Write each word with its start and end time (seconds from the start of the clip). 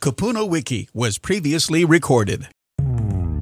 Kupuna 0.00 0.48
Wiki 0.48 0.88
was 0.94 1.18
previously 1.18 1.84
recorded. 1.84 2.46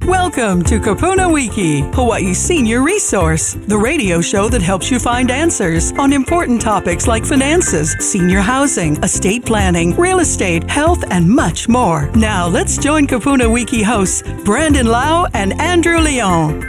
Welcome 0.07 0.63
to 0.63 0.79
Kupuna 0.79 1.31
Wiki, 1.31 1.81
Hawaii's 1.91 2.39
senior 2.39 2.81
resource, 2.81 3.53
the 3.53 3.77
radio 3.77 4.21
show 4.21 4.49
that 4.49 4.63
helps 4.63 4.89
you 4.89 4.97
find 4.97 5.29
answers 5.29 5.91
on 5.99 6.13
important 6.13 6.59
topics 6.59 7.05
like 7.05 7.23
finances, 7.25 7.91
senior 7.99 8.39
housing, 8.39 8.97
estate 9.03 9.45
planning, 9.45 9.95
real 9.97 10.17
estate, 10.17 10.67
health, 10.67 11.03
and 11.11 11.29
much 11.29 11.69
more. 11.69 12.09
Now, 12.15 12.47
let's 12.47 12.79
join 12.79 13.05
Kupuna 13.05 13.53
Wiki 13.53 13.83
hosts 13.83 14.23
Brandon 14.43 14.87
Lau 14.87 15.27
and 15.35 15.53
Andrew 15.61 15.99
Leon. 15.99 16.63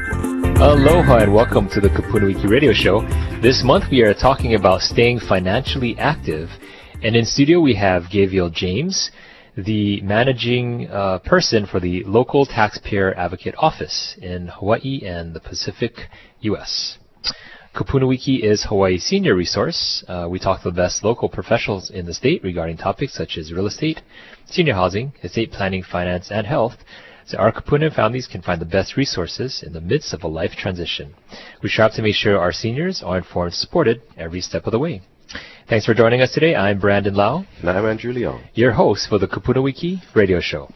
Aloha 0.61 1.21
and 1.21 1.32
welcome 1.32 1.66
to 1.71 1.80
the 1.80 1.89
Kupuna 1.89 2.27
Wiki 2.27 2.46
radio 2.46 2.75
show. 2.75 3.00
This 3.41 3.64
month 3.64 3.85
we 3.91 4.02
are 4.02 4.13
talking 4.13 4.55
about 4.55 4.82
staying 4.82 5.21
financially 5.21 5.96
active. 5.99 6.50
And 7.02 7.16
in 7.16 7.25
studio 7.25 7.61
we 7.61 7.75
have 7.77 8.02
Gayvial 8.13 8.52
James, 8.52 9.13
the 9.64 10.00
managing 10.03 10.89
uh, 10.89 11.18
person 11.18 11.66
for 11.66 11.80
the 11.80 12.04
local 12.04 12.46
taxpayer 12.46 13.12
advocate 13.14 13.57
office 13.58 14.16
in 14.22 14.46
Hawaii 14.46 15.03
and 15.04 15.35
the 15.35 15.40
Pacific 15.40 15.94
U.S. 16.43 16.99
Kupuna 17.75 18.07
Wiki 18.07 18.36
is 18.36 18.64
Hawaii's 18.68 19.02
senior 19.02 19.35
resource. 19.35 20.04
Uh, 20.07 20.29
we 20.30 20.39
talk 20.39 20.63
to 20.63 20.71
the 20.71 20.76
best 20.76 21.02
local 21.02 21.29
professionals 21.29 21.90
in 21.90 22.07
the 22.07 22.14
state 22.14 22.43
regarding 22.44 22.76
topics 22.76 23.14
such 23.14 23.36
as 23.36 23.52
real 23.52 23.66
estate, 23.66 24.00
senior 24.46 24.75
housing, 24.75 25.13
estate 25.25 25.50
planning, 25.50 25.82
finance, 25.82 26.30
and 26.30 26.46
health. 26.46 26.77
So 27.27 27.36
our 27.38 27.50
Kupuna 27.50 27.93
families 27.93 28.29
can 28.29 28.43
find 28.43 28.61
the 28.61 28.64
best 28.64 28.96
resources 28.96 29.64
in 29.66 29.72
the 29.72 29.80
midst 29.80 30.14
of 30.14 30.22
a 30.22 30.29
life 30.29 30.52
transition. 30.52 31.14
We 31.64 31.68
strive 31.68 31.94
to 31.94 32.02
make 32.02 32.14
sure 32.14 32.38
our 32.38 32.52
seniors 32.52 33.02
are 33.02 33.18
informed 33.18 33.48
and 33.48 33.55
supported 33.55 34.02
every 34.16 34.40
step 34.40 34.66
of 34.66 34.72
the 34.72 34.78
way. 34.78 35.02
Thanks 35.69 35.84
for 35.84 35.92
joining 35.92 36.22
us 36.22 36.33
today. 36.33 36.55
I'm 36.56 36.80
Brandon 36.80 37.12
Lau, 37.12 37.44
And 37.61 37.69
I'm 37.69 37.84
Andrew 37.84 38.11
Leong. 38.11 38.42
your 38.55 38.72
host 38.72 39.06
for 39.06 39.19
the 39.19 39.27
Kupuna 39.28 39.62
Wiki 39.62 40.00
radio 40.14 40.41
show. 40.41 40.70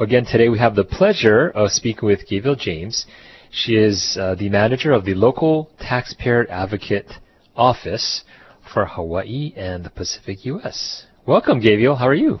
Again, 0.00 0.24
today 0.24 0.48
we 0.48 0.58
have 0.58 0.74
the 0.74 0.82
pleasure 0.84 1.50
of 1.50 1.70
speaking 1.70 2.06
with 2.08 2.26
Gayvial 2.28 2.58
James. 2.58 3.06
She 3.50 3.76
is 3.76 4.16
uh, 4.18 4.34
the 4.34 4.48
manager 4.48 4.90
of 4.92 5.04
the 5.04 5.14
local 5.14 5.70
taxpayer 5.78 6.46
advocate 6.50 7.12
office 7.54 8.24
for 8.72 8.86
Hawaii 8.86 9.52
and 9.56 9.84
the 9.84 9.90
Pacific 9.90 10.44
U.S. 10.46 11.04
Welcome, 11.26 11.60
Gayvial. 11.60 11.98
How 11.98 12.08
are 12.08 12.14
you? 12.14 12.38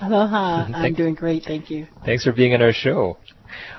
Aloha. 0.00 0.68
I'm 0.74 0.94
doing 0.94 1.14
great. 1.14 1.42
Thank 1.44 1.70
you. 1.70 1.86
Thanks 2.04 2.24
for 2.24 2.32
being 2.32 2.54
on 2.54 2.62
our 2.62 2.72
show. 2.72 3.18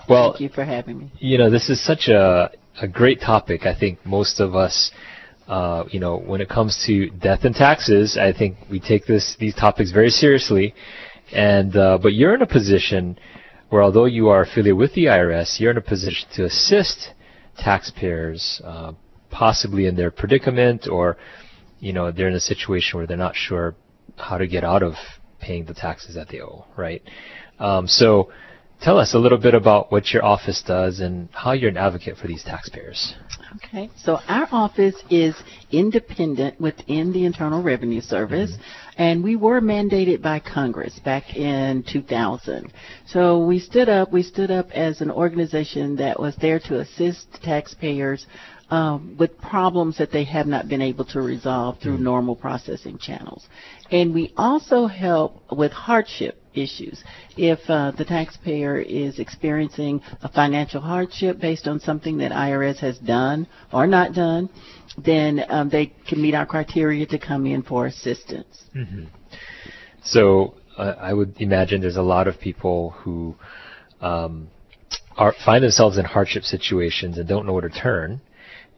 Well, 0.09 0.31
Thank 0.33 0.41
you 0.41 0.49
for 0.49 0.65
having 0.65 0.99
me. 0.99 1.11
you 1.19 1.37
know, 1.37 1.49
this 1.49 1.69
is 1.69 1.81
such 1.83 2.09
a, 2.09 2.51
a 2.81 2.87
great 2.87 3.21
topic. 3.21 3.65
I 3.65 3.73
think 3.77 4.05
most 4.05 4.39
of 4.41 4.55
us, 4.55 4.91
uh, 5.51 5.83
you 5.91 5.99
know, 5.99 6.15
when 6.17 6.39
it 6.39 6.47
comes 6.47 6.81
to 6.87 7.09
death 7.09 7.43
and 7.43 7.53
taxes, 7.53 8.17
I 8.17 8.31
think 8.31 8.55
we 8.69 8.79
take 8.79 9.05
this 9.05 9.35
these 9.37 9.53
topics 9.53 9.91
very 9.91 10.09
seriously. 10.09 10.73
And 11.33 11.75
uh, 11.75 11.97
but 12.01 12.13
you're 12.13 12.33
in 12.33 12.41
a 12.41 12.47
position 12.47 13.19
where, 13.67 13.83
although 13.83 14.05
you 14.05 14.29
are 14.29 14.43
affiliated 14.43 14.77
with 14.77 14.93
the 14.93 15.05
IRS, 15.05 15.59
you're 15.59 15.71
in 15.71 15.77
a 15.77 15.81
position 15.81 16.29
to 16.35 16.45
assist 16.45 17.13
taxpayers, 17.57 18.61
uh, 18.63 18.93
possibly 19.29 19.87
in 19.87 19.95
their 19.97 20.09
predicament, 20.09 20.87
or 20.87 21.17
you 21.81 21.91
know, 21.91 22.11
they're 22.11 22.29
in 22.29 22.35
a 22.35 22.47
situation 22.53 22.97
where 22.97 23.05
they're 23.05 23.17
not 23.17 23.35
sure 23.35 23.75
how 24.15 24.37
to 24.37 24.47
get 24.47 24.63
out 24.63 24.83
of 24.83 24.93
paying 25.41 25.65
the 25.65 25.73
taxes 25.73 26.15
that 26.15 26.29
they 26.29 26.41
owe, 26.41 26.65
right? 26.77 27.03
Um, 27.59 27.87
so 27.87 28.31
Tell 28.81 28.97
us 28.97 29.13
a 29.13 29.19
little 29.19 29.37
bit 29.37 29.53
about 29.53 29.91
what 29.91 30.11
your 30.11 30.25
office 30.25 30.63
does 30.65 31.01
and 31.01 31.29
how 31.33 31.51
you're 31.51 31.69
an 31.69 31.77
advocate 31.77 32.17
for 32.17 32.25
these 32.25 32.43
taxpayers. 32.43 33.13
Okay. 33.57 33.91
So 33.95 34.17
our 34.27 34.47
office 34.51 34.95
is 35.07 35.35
independent 35.71 36.59
within 36.59 37.13
the 37.13 37.25
Internal 37.25 37.61
Revenue 37.61 38.01
Service, 38.01 38.51
and 38.97 39.23
we 39.23 39.35
were 39.35 39.61
mandated 39.61 40.23
by 40.23 40.39
Congress 40.39 40.97
back 41.05 41.35
in 41.35 41.83
2000. 41.83 42.73
So 43.05 43.45
we 43.45 43.59
stood 43.59 43.87
up. 43.87 44.11
We 44.11 44.23
stood 44.23 44.49
up 44.49 44.71
as 44.71 45.01
an 45.01 45.11
organization 45.11 45.97
that 45.97 46.19
was 46.19 46.35
there 46.37 46.59
to 46.61 46.79
assist 46.79 47.27
taxpayers. 47.43 48.25
Um, 48.71 49.17
with 49.19 49.37
problems 49.37 49.97
that 49.97 50.13
they 50.13 50.23
have 50.23 50.47
not 50.47 50.69
been 50.69 50.81
able 50.81 51.03
to 51.07 51.19
resolve 51.19 51.79
through 51.79 51.97
normal 51.97 52.37
processing 52.37 52.97
channels. 52.97 53.45
And 53.91 54.13
we 54.13 54.33
also 54.37 54.87
help 54.87 55.43
with 55.51 55.73
hardship 55.73 56.40
issues. 56.53 57.03
If 57.37 57.59
uh, 57.69 57.91
the 57.91 58.05
taxpayer 58.05 58.79
is 58.79 59.19
experiencing 59.19 60.01
a 60.21 60.29
financial 60.29 60.81
hardship 60.81 61.39
based 61.39 61.67
on 61.67 61.79
something 61.79 62.17
that 62.17 62.31
IRS 62.31 62.77
has 62.77 62.97
done 62.99 63.47
or 63.71 63.87
not 63.87 64.13
done, 64.13 64.49
then 64.97 65.43
um, 65.49 65.69
they 65.69 65.93
can 66.07 66.21
meet 66.21 66.35
our 66.35 66.45
criteria 66.45 67.05
to 67.07 67.19
come 67.19 67.45
in 67.45 67.63
for 67.63 67.85
assistance. 67.85 68.63
So 70.03 70.55
uh, 70.77 70.95
I 70.99 71.13
would 71.13 71.39
imagine 71.39 71.81
there's 71.81 71.95
a 71.95 72.01
lot 72.01 72.27
of 72.27 72.39
people 72.39 72.91
who 72.91 73.35
um, 74.01 74.49
are 75.15 75.33
find 75.45 75.63
themselves 75.63 75.97
in 75.97 76.05
hardship 76.05 76.43
situations 76.43 77.17
and 77.17 77.27
don't 77.27 77.45
know 77.45 77.53
where 77.53 77.67
to 77.67 77.69
turn. 77.69 78.21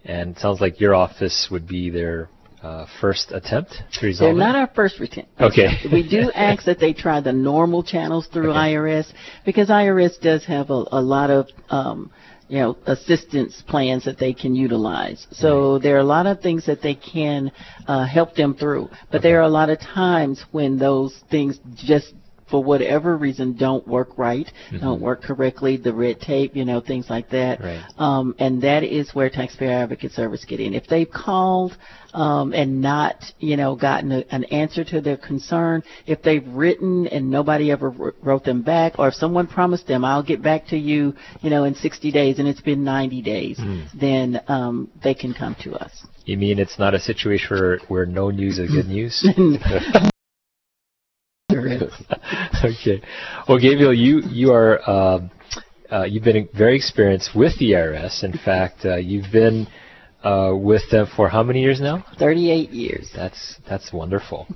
And 0.04 0.36
it 0.36 0.40
sounds 0.40 0.60
like 0.60 0.82
your 0.82 0.94
office 0.96 1.48
would 1.50 1.68
be 1.68 1.90
their 1.90 2.30
uh, 2.64 2.86
first 3.02 3.32
attempt 3.32 3.74
to 3.94 4.06
resolve 4.06 4.30
They're 4.36 4.46
not 4.48 4.56
our 4.56 4.70
first 4.74 5.00
attempt. 5.00 5.30
Okay. 5.40 5.68
we 5.92 6.08
do 6.08 6.32
ask 6.36 6.66
that 6.66 6.80
they 6.80 6.94
try 6.94 7.20
the 7.20 7.34
normal 7.34 7.84
channels 7.84 8.28
through 8.28 8.52
Okay. 8.52 8.74
IRS 8.74 9.12
because 9.46 9.68
IRS 9.70 10.20
does 10.22 10.46
have 10.46 10.70
a, 10.70 10.84
a 10.92 11.02
lot 11.02 11.30
of 11.30 11.48
um, 11.70 12.12
you 12.48 12.60
know 12.60 12.78
assistance 12.86 13.62
plans 13.68 14.06
that 14.06 14.18
they 14.18 14.34
can 14.34 14.56
utilize. 14.56 15.28
So 15.32 15.80
there 15.80 15.96
are 15.96 16.00
a 16.00 16.06
lot 16.06 16.26
of 16.26 16.40
things 16.40 16.66
that 16.66 16.82
they 16.82 16.96
can 16.96 17.52
uh, 17.88 18.06
help 18.06 18.36
them 18.36 18.54
through, 18.56 18.90
but 19.12 19.22
there 19.22 19.40
are 19.40 19.44
a 19.44 19.50
lot 19.50 19.70
of 19.70 19.80
times 19.80 20.44
when 20.52 20.78
those 20.78 21.14
things 21.30 21.60
just 21.76 22.14
for 22.54 22.64
whatever 22.64 23.18
reason 23.18 23.58
don't 23.58 23.88
work 23.88 24.16
right, 24.16 24.48
don't 24.80 25.02
work 25.02 25.24
correctly, 25.24 25.76
the 25.76 25.92
red 25.92 26.22
tape, 26.22 26.56
you 26.56 26.64
know, 26.64 26.80
things 26.80 27.10
like 27.10 27.28
that. 27.32 27.60
Right. 27.60 27.84
Um, 27.98 28.36
and 28.38 28.62
that 28.62 28.84
is 28.84 29.10
where 29.16 29.28
taxpayer 29.28 29.72
advocate 29.72 30.12
service 30.12 30.46
get 30.46 30.60
in. 30.60 30.76
If 30.76 30.86
they've 30.86 31.10
called 31.10 31.76
um, 32.14 32.54
and 32.54 32.80
not, 32.80 33.16
you 33.40 33.58
know, 33.58 33.76
gotten 33.76 34.12
a, 34.12 34.24
an 34.30 34.44
answer 34.44 34.84
to 34.84 35.02
their 35.02 35.18
concern, 35.18 35.82
if 36.06 36.22
they've 36.22 36.48
written 36.48 37.08
and 37.08 37.32
nobody 37.32 37.72
ever 37.72 37.90
wr- 37.90 38.12
wrote 38.22 38.44
them 38.44 38.62
back, 38.62 39.00
or 39.00 39.08
if 39.08 39.16
someone 39.16 39.48
promised 39.48 39.88
them, 39.88 40.06
I'll 40.06 40.22
get 40.22 40.44
back 40.44 40.68
to 40.68 40.78
you, 40.78 41.16
you 41.42 41.50
know, 41.50 41.64
in 41.64 41.74
60 41.74 42.12
days, 42.12 42.38
and 42.38 42.48
it's 42.48 42.62
been 42.62 42.84
90 42.84 43.24
days, 43.24 43.60
then 44.00 44.42
um, 44.48 44.92
they 45.04 45.16
can 45.16 45.34
come 45.34 45.56
to 45.64 45.74
us. 45.74 46.06
You 46.26 46.38
mean 46.38 46.60
it's 46.60 46.78
not 46.78 46.94
a 46.94 47.00
situation 47.00 47.58
where, 47.58 47.80
where 47.88 48.06
no 48.06 48.30
news 48.30 48.60
is 48.60 48.70
good 48.70 48.90
news? 48.90 49.28
okay. 52.82 53.02
Well, 53.48 53.60
Gayvial, 53.60 53.96
you 53.98 54.22
you 54.22 54.54
are 54.54 54.90
um 54.90 55.32
uh, 55.92 56.04
you've 56.04 56.24
been 56.24 56.50
very 56.56 56.76
experienced 56.76 57.36
with 57.36 57.58
the 57.60 57.72
IRS. 57.72 58.24
In 58.24 58.34
fact, 58.34 58.86
uh, 58.86 58.96
you've 58.96 59.32
been 59.32 59.68
uh, 60.24 60.54
with 60.56 60.82
them 60.90 61.08
for 61.16 61.30
how 61.30 61.44
many 61.44 61.62
years 61.62 61.80
now? 61.82 62.04
38 62.18 62.70
years. 62.72 63.12
That's 63.14 63.58
that's 63.68 63.92
wonderful. 63.92 64.48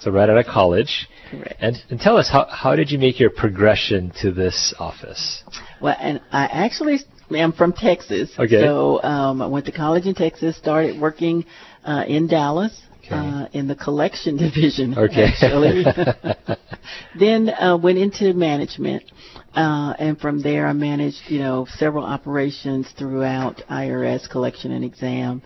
So 0.00 0.10
right 0.10 0.28
out 0.28 0.38
of 0.38 0.46
college, 0.46 1.08
Correct. 1.30 1.56
and, 1.60 1.76
and 1.90 2.00
tell 2.00 2.16
us 2.16 2.28
how 2.30 2.46
how 2.46 2.74
did 2.74 2.90
you 2.90 2.98
make 2.98 3.20
your 3.20 3.30
progression 3.30 4.12
to 4.22 4.32
this 4.32 4.74
office? 4.78 5.44
Well, 5.80 5.96
and 6.00 6.20
I 6.32 6.46
actually 6.46 7.00
am 7.30 7.52
from 7.52 7.72
Texas. 7.72 8.30
Okay. 8.38 8.60
So 8.60 9.02
um, 9.02 9.42
I 9.42 9.46
went 9.46 9.66
to 9.66 9.72
college 9.72 10.06
in 10.06 10.14
Texas, 10.14 10.56
started 10.56 11.00
working 11.00 11.44
uh, 11.84 12.04
in 12.08 12.26
Dallas. 12.26 12.80
Okay. 13.10 13.16
uh, 13.16 13.48
in 13.52 13.66
the 13.66 13.74
collection 13.74 14.36
division. 14.36 14.96
Okay. 14.96 15.24
Actually. 15.24 15.84
then 17.18 17.50
uh, 17.50 17.76
went 17.76 17.98
into 17.98 18.32
management, 18.34 19.04
uh, 19.54 19.94
and 19.98 20.18
from 20.20 20.40
there 20.42 20.66
I 20.66 20.72
managed, 20.72 21.22
you 21.26 21.40
know, 21.40 21.66
several 21.68 22.04
operations 22.04 22.88
throughout 22.96 23.62
IRS 23.68 24.30
collection 24.30 24.72
and 24.72 24.84
exam. 24.84 25.42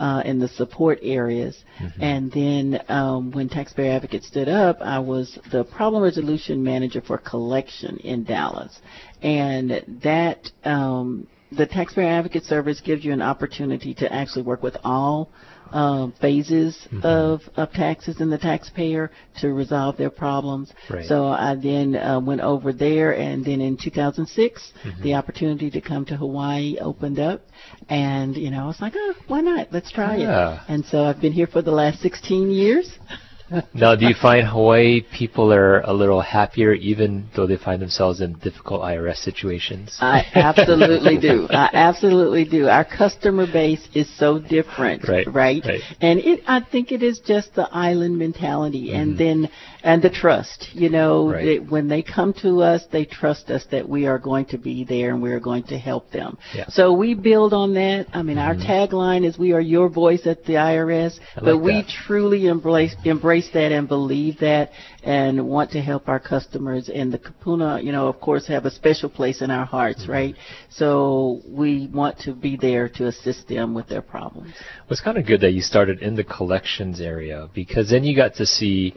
Uh, 0.00 0.22
in 0.24 0.38
the 0.38 0.46
support 0.46 1.00
areas, 1.02 1.64
and 2.00 2.30
then 2.30 2.80
um, 2.88 3.32
when 3.32 3.48
Taxpayer 3.48 3.96
Advocate 3.96 4.22
stood 4.22 4.48
up, 4.48 4.80
I 4.80 5.00
was 5.00 5.36
the 5.50 5.64
problem 5.64 6.04
resolution 6.04 6.62
manager 6.62 7.00
for 7.00 7.18
collection 7.18 7.96
in 7.96 8.22
Dallas, 8.22 8.80
and 9.22 9.82
that 10.04 10.52
um, 10.62 11.26
the 11.50 11.66
Taxpayer 11.66 12.08
Advocate 12.08 12.44
Service 12.44 12.80
gives 12.80 13.04
you 13.04 13.12
an 13.12 13.22
opportunity 13.22 13.94
to 13.94 14.12
actually 14.12 14.42
work 14.42 14.62
with 14.62 14.76
all 14.84 15.30
uh, 15.72 16.08
phases 16.20 16.88
of, 17.02 17.40
of 17.56 17.70
taxes 17.72 18.20
and 18.20 18.32
the 18.32 18.38
taxpayer 18.38 19.10
to 19.40 19.52
resolve 19.52 19.98
their 19.98 20.08
problems. 20.08 20.72
Right. 20.88 21.04
So 21.06 21.26
I 21.26 21.56
then 21.56 21.94
uh, 21.94 22.20
went 22.20 22.40
over 22.40 22.72
there, 22.72 23.12
and 23.12 23.44
then 23.44 23.60
in 23.60 23.76
2006, 23.76 24.72
Mm-hmm. 24.84 25.02
the 25.02 25.14
opportunity 25.14 25.70
to 25.70 25.80
come 25.80 26.04
to 26.06 26.16
Hawaii 26.16 26.78
opened 26.80 27.18
up, 27.18 27.42
and 27.88 28.36
you 28.36 28.50
know 28.50 28.62
I 28.64 28.66
was 28.66 28.80
like, 28.80 28.92
oh, 28.96 29.14
why 29.26 29.40
not? 29.40 29.68
Let's 29.72 29.90
try 29.90 30.16
Yeah. 30.16 30.54
it. 30.54 30.60
And 30.72 30.84
so 30.86 31.04
I've 31.04 31.20
been 31.20 31.32
here 31.32 31.46
for 31.48 31.60
the 31.62 31.70
last 31.72 32.00
16 32.00 32.50
years. 32.50 32.90
Now, 33.74 33.94
do 33.94 34.06
you 34.06 34.14
find 34.20 34.46
Hawaii 34.46 35.00
people 35.16 35.52
are 35.52 35.80
a 35.80 35.92
little 35.92 36.20
happier 36.20 36.72
even 36.74 37.28
though 37.36 37.46
they 37.46 37.56
find 37.56 37.80
themselves 37.80 38.20
in 38.20 38.34
difficult 38.34 38.82
IRS 38.82 39.16
situations? 39.16 39.96
I 40.00 40.24
absolutely 40.34 41.18
do. 41.18 41.46
I 41.50 41.70
absolutely 41.72 42.44
do. 42.44 42.68
Our 42.68 42.84
customer 42.84 43.46
base 43.46 43.86
is 43.94 44.08
so 44.18 44.38
different, 44.38 45.08
Right, 45.08 45.26
Right. 45.26 45.62
right. 45.64 45.80
And 46.00 46.18
it, 46.18 46.40
I 46.46 46.60
think 46.60 46.92
it 46.92 47.02
is 47.02 47.20
just 47.20 47.54
the 47.54 47.68
island 47.72 48.18
mentality, 48.18 48.92
and 48.92 49.08
Mm-hmm. 49.16 49.18
then 49.18 49.48
and 49.84 50.02
the 50.02 50.10
trust. 50.10 50.68
You 50.72 50.90
know, 50.90 51.30
Right. 51.30 51.70
when 51.70 51.86
they 51.88 52.02
come 52.02 52.32
to 52.42 52.62
us, 52.62 52.82
they 52.90 53.04
trust 53.04 53.48
us 53.50 53.64
that 53.70 53.88
we 53.88 54.06
are 54.06 54.18
going 54.18 54.46
to 54.46 54.58
be 54.58 54.84
there 54.84 55.10
and 55.12 55.22
we 55.22 55.30
are 55.32 55.40
going 55.40 55.62
to 55.64 55.78
help 55.78 56.10
them. 56.10 56.36
Yeah. 56.54 56.62
Mm-hmm. 56.62 56.72
So 56.72 56.92
we 56.92 57.14
build 57.14 57.52
on 57.54 57.74
that. 57.74 58.06
I 58.12 58.22
mean, 58.22 58.38
our 58.38 58.54
tagline 58.56 59.24
is 59.24 59.38
"We 59.38 59.52
are 59.52 59.60
your 59.60 59.88
voice 59.88 60.26
at 60.26 60.44
the 60.44 60.54
IRS," 60.54 61.18
but 61.40 61.58
we 61.58 61.72
that. 61.82 61.88
truly 62.06 62.46
embrace 62.48 62.94
embrace 63.04 63.37
that 63.52 63.72
and 63.72 63.86
believe 63.88 64.38
that 64.40 64.70
and 65.02 65.48
want 65.48 65.70
to 65.72 65.80
help 65.80 66.08
our 66.08 66.20
customers 66.20 66.88
and 66.88 67.12
the 67.12 67.18
Kupuna, 67.18 67.82
you 67.82 67.92
know, 67.92 68.08
of 68.08 68.20
course 68.20 68.46
have 68.46 68.64
a 68.66 68.70
special 68.70 69.08
place 69.08 69.42
in 69.42 69.50
our 69.50 69.64
hearts, 69.64 70.02
Mm-hmm. 70.02 70.12
right? 70.12 70.34
So 70.70 71.40
we 71.46 71.88
want 71.92 72.18
to 72.20 72.34
be 72.34 72.56
there 72.56 72.88
to 72.90 73.06
assist 73.06 73.48
them 73.48 73.74
with 73.74 73.88
their 73.88 74.02
problems. 74.02 74.52
Well, 74.58 74.90
it's 74.90 75.00
kind 75.00 75.18
of 75.18 75.26
good 75.26 75.40
that 75.40 75.52
you 75.52 75.60
started 75.62 76.00
in 76.02 76.14
the 76.16 76.24
collections 76.24 77.00
area 77.00 77.48
because 77.54 77.90
then 77.90 78.04
you 78.04 78.14
got 78.16 78.34
to 78.36 78.46
see, 78.46 78.94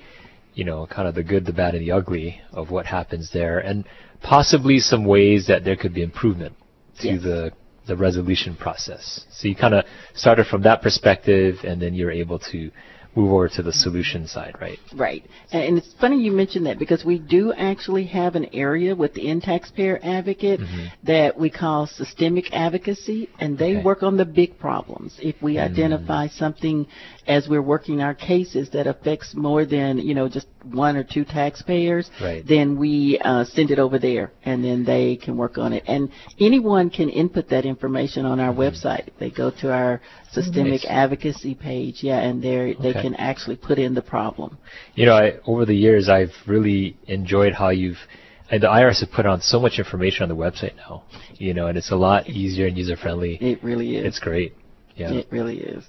you 0.54 0.66
know, 0.66 0.86
kind 0.88 1.08
of 1.08 1.16
the 1.16 1.24
good, 1.24 1.46
the 1.46 1.54
bad, 1.54 1.76
and 1.76 1.82
the 1.86 1.92
ugly 1.92 2.42
of 2.52 2.72
what 2.72 2.86
happens 2.86 3.32
there, 3.32 3.60
and 3.60 3.86
possibly 4.22 4.80
some 4.80 5.06
ways 5.06 5.48
that 5.48 5.64
there 5.64 5.76
could 5.76 5.94
be 5.94 6.04
improvement 6.04 6.56
to 7.00 7.08
Yes. 7.14 7.24
the 7.24 7.52
the 7.88 7.96
resolution 7.98 8.56
process. 8.56 9.26
So 9.32 9.48
you 9.48 9.56
kind 9.56 9.74
of 9.74 9.86
started 10.14 10.46
from 10.46 10.62
that 10.64 10.82
perspective, 10.84 11.56
and 11.64 11.82
then 11.82 11.94
you're 11.96 12.12
able 12.12 12.38
to 12.52 12.70
move 13.16 13.32
over 13.34 13.50
to 13.50 13.62
the 13.62 13.74
solution 13.74 14.26
side, 14.28 14.56
right? 14.62 14.80
Right. 14.96 15.26
And, 15.52 15.78
it's 15.78 15.94
funny 16.00 16.22
you 16.22 16.32
mentioned 16.32 16.66
that 16.68 16.80
because 16.80 17.04
we 17.04 17.20
do 17.20 17.52
actually 17.54 18.06
have 18.06 18.36
an 18.36 18.48
area 18.54 18.96
within 18.96 19.42
Taxpayer 19.42 20.00
Advocate 20.02 20.62
that 21.04 21.38
we 21.38 21.50
call 21.50 21.88
systemic 21.88 22.46
advocacy, 22.54 23.30
and 23.40 23.58
they 23.58 23.72
Mm-hmm. 23.72 23.78
Okay. 23.80 23.86
work 23.86 24.04
on 24.04 24.18
the 24.18 24.26
big 24.26 24.58
problems. 24.60 25.16
If 25.22 25.42
we 25.42 25.56
Mm. 25.56 25.64
identify 25.72 26.28
something 26.28 26.88
as 27.28 27.48
we're 27.50 27.62
working 27.62 28.02
our 28.02 28.14
cases 28.14 28.70
that 28.72 28.86
affects 28.88 29.34
more 29.36 29.66
than, 29.66 29.98
you 30.00 30.14
know, 30.14 30.28
just 30.30 30.48
one 30.64 30.96
or 30.96 31.04
two 31.04 31.24
taxpayers, 31.26 32.10
Right. 32.22 32.46
then 32.48 32.78
we 32.78 33.20
uh, 33.24 33.44
send 33.46 33.72
it 33.72 33.80
over 33.80 33.98
there, 34.00 34.32
and 34.46 34.64
then 34.64 34.84
they 34.86 35.16
can 35.18 35.36
work 35.38 35.58
on 35.58 35.74
it. 35.74 35.84
And 35.88 36.10
anyone 36.40 36.90
can 36.90 37.10
input 37.10 37.50
that 37.50 37.66
information 37.66 38.26
on 38.26 38.40
our 38.40 38.54
website. 38.54 39.08
They 39.20 39.30
go 39.32 39.52
to 39.62 39.72
our 39.72 40.02
systemic. 40.32 40.72
Nice. 40.72 40.86
advocacy 40.86 41.56
page, 41.56 42.04
yeah, 42.04 42.20
and 42.20 42.42
there 42.42 42.74
they 42.74 42.90
Okay. 42.90 43.02
can 43.02 43.16
actually 43.16 43.56
put 43.58 43.78
in 43.80 43.94
the 43.94 44.02
problem. 44.02 44.58
You 44.96 45.06
know, 45.08 45.16
I, 45.16 45.34
over 45.46 45.66
the 45.66 45.76
years, 45.76 46.10
I've 46.10 46.34
really 46.48 46.96
enjoyed 47.08 47.54
how 47.54 47.70
you've, 47.70 48.00
and 48.50 48.62
the 48.64 48.68
IRS 48.68 49.00
has 49.00 49.10
put 49.10 49.26
on 49.26 49.42
so 49.42 49.60
much 49.60 49.78
information 49.80 50.24
on 50.24 50.30
the 50.30 50.36
website 50.36 50.76
now, 50.78 51.04
you 51.36 51.54
know, 51.54 51.68
and 51.68 51.78
it's 51.78 51.92
a 51.92 51.96
lot 51.96 52.28
easier 52.30 52.68
and 52.68 52.78
user 52.78 52.96
friendly. 52.96 53.36
It 53.42 53.64
really 53.64 53.98
is. 53.98 54.06
It's 54.06 54.20
great. 54.20 54.54
Yeah. 54.96 55.14
It 55.14 55.28
really 55.32 55.58
is. 55.60 55.86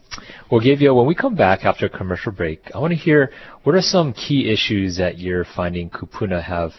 Well, 0.50 0.61
Gayvial, 0.61 0.94
when 0.97 1.06
we 1.06 1.15
come 1.15 1.35
back 1.35 1.65
after 1.65 1.87
a 1.87 1.89
commercial 1.89 2.33
break, 2.33 2.61
I 2.75 2.79
want 2.79 2.93
to 2.93 2.97
hear 2.99 3.31
what 3.65 3.75
are 3.75 3.83
some 3.83 4.12
key 4.12 4.49
issues 4.50 4.97
that 4.99 5.19
you're 5.19 5.44
finding 5.44 5.91
Kupuna 5.91 6.43
have 6.43 6.71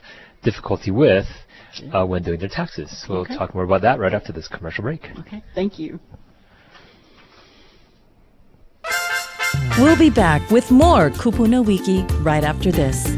difficulty 0.42 0.89
with 0.92 1.25
uh, 1.94 2.06
when 2.06 2.24
doing 2.24 2.39
their 2.39 2.50
taxes. 2.50 3.06
We'll 3.10 3.19
Okay. 3.19 3.36
talk 3.36 3.54
more 3.54 3.63
about 3.65 3.81
that 3.81 4.00
right 4.00 4.13
after 4.13 4.31
this 4.31 4.48
commercial 4.48 4.83
break. 4.83 5.06
Okay. 5.19 5.44
Thank 5.54 5.77
you. 5.80 6.00
We'll 9.77 9.98
be 9.98 10.10
back 10.10 10.50
with 10.51 10.69
more 10.71 11.10
Kupuna 11.10 11.65
Wiki 11.65 12.04
right 12.21 12.44
after 12.44 12.71
this. 12.71 13.18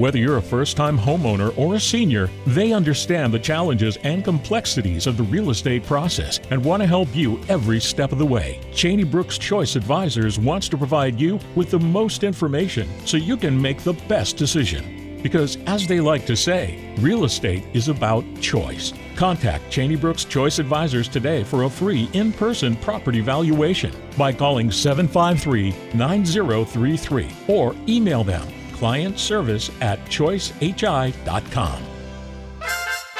Whether 0.00 0.16
you're 0.16 0.38
a 0.38 0.42
first 0.42 0.78
time 0.78 0.98
homeowner 0.98 1.52
or 1.58 1.74
a 1.74 1.80
senior, 1.80 2.30
they 2.46 2.72
understand 2.72 3.34
the 3.34 3.38
challenges 3.38 3.98
and 3.98 4.24
complexities 4.24 5.06
of 5.06 5.18
the 5.18 5.24
real 5.24 5.50
estate 5.50 5.84
process 5.84 6.40
and 6.48 6.64
want 6.64 6.82
to 6.82 6.86
help 6.86 7.14
you 7.14 7.38
every 7.50 7.80
step 7.80 8.10
of 8.10 8.16
the 8.16 8.24
way. 8.24 8.62
Cheney 8.72 9.04
Brooks 9.04 9.36
Choice 9.36 9.76
Advisors 9.76 10.38
wants 10.38 10.70
to 10.70 10.78
provide 10.78 11.20
you 11.20 11.38
with 11.54 11.70
the 11.70 11.78
most 11.78 12.24
information 12.24 12.88
so 13.04 13.18
you 13.18 13.36
can 13.36 13.60
make 13.60 13.82
the 13.82 13.92
best 14.08 14.38
decision. 14.38 15.20
Because, 15.22 15.58
as 15.66 15.86
they 15.86 16.00
like 16.00 16.24
to 16.24 16.34
say, 16.34 16.94
real 17.00 17.24
estate 17.24 17.64
is 17.74 17.88
about 17.88 18.24
choice. 18.40 18.94
Contact 19.16 19.70
Cheney 19.70 19.96
Brooks 19.96 20.24
Choice 20.24 20.58
Advisors 20.58 21.08
today 21.08 21.44
for 21.44 21.64
a 21.64 21.68
free 21.68 22.08
in 22.14 22.32
person 22.32 22.74
property 22.76 23.20
valuation 23.20 23.92
by 24.16 24.32
calling 24.32 24.70
753 24.70 25.74
9033 25.92 27.28
or 27.48 27.76
email 27.86 28.24
them 28.24 28.48
client 28.80 29.18
service 29.18 29.70
at 29.82 29.98
choicehi.com. 30.06 31.82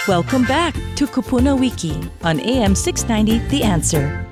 Welcome 0.08 0.44
back 0.44 0.72
to 0.96 1.06
Kupuna 1.06 1.60
Wiki 1.60 2.00
on 2.22 2.40
AM 2.40 2.74
690 2.74 3.46
The 3.50 3.62
Answer. 3.62 4.26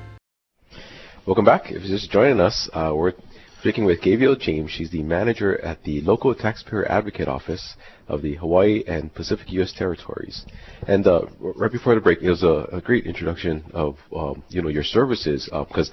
Welcome 1.27 1.45
back. 1.45 1.67
If 1.67 1.83
you're 1.83 1.99
just 1.99 2.11
joining 2.11 2.41
us, 2.41 2.71
uh, 2.73 2.93
we're 2.97 3.13
speaking 3.61 3.85
with 3.85 4.01
Gayvial 4.01 4.41
James. 4.41 4.71
She's 4.71 4.91
the 4.91 5.03
manager 5.03 5.61
at 5.63 5.83
the 5.85 6.01
local 6.01 6.35
taxpayer 6.35 6.91
advocate 6.91 7.29
office 7.29 7.77
of 8.09 8.23
the 8.23 8.37
Hawaii 8.37 8.83
and 8.89 9.15
Pacific 9.15 9.53
U.S. 9.53 9.75
territories. 9.75 10.47
And 10.87 11.07
uh, 11.07 11.27
right 11.39 11.71
before 11.71 11.95
the 11.95 12.01
break, 12.01 12.23
it 12.23 12.31
was 12.31 12.43
a, 12.43 12.67
a 12.73 12.81
great 12.81 13.05
introduction 13.05 13.71
of 13.75 13.99
um, 14.17 14.43
you 14.49 14.63
know 14.63 14.71
your 14.71 14.85
services 14.85 15.47
because 15.53 15.91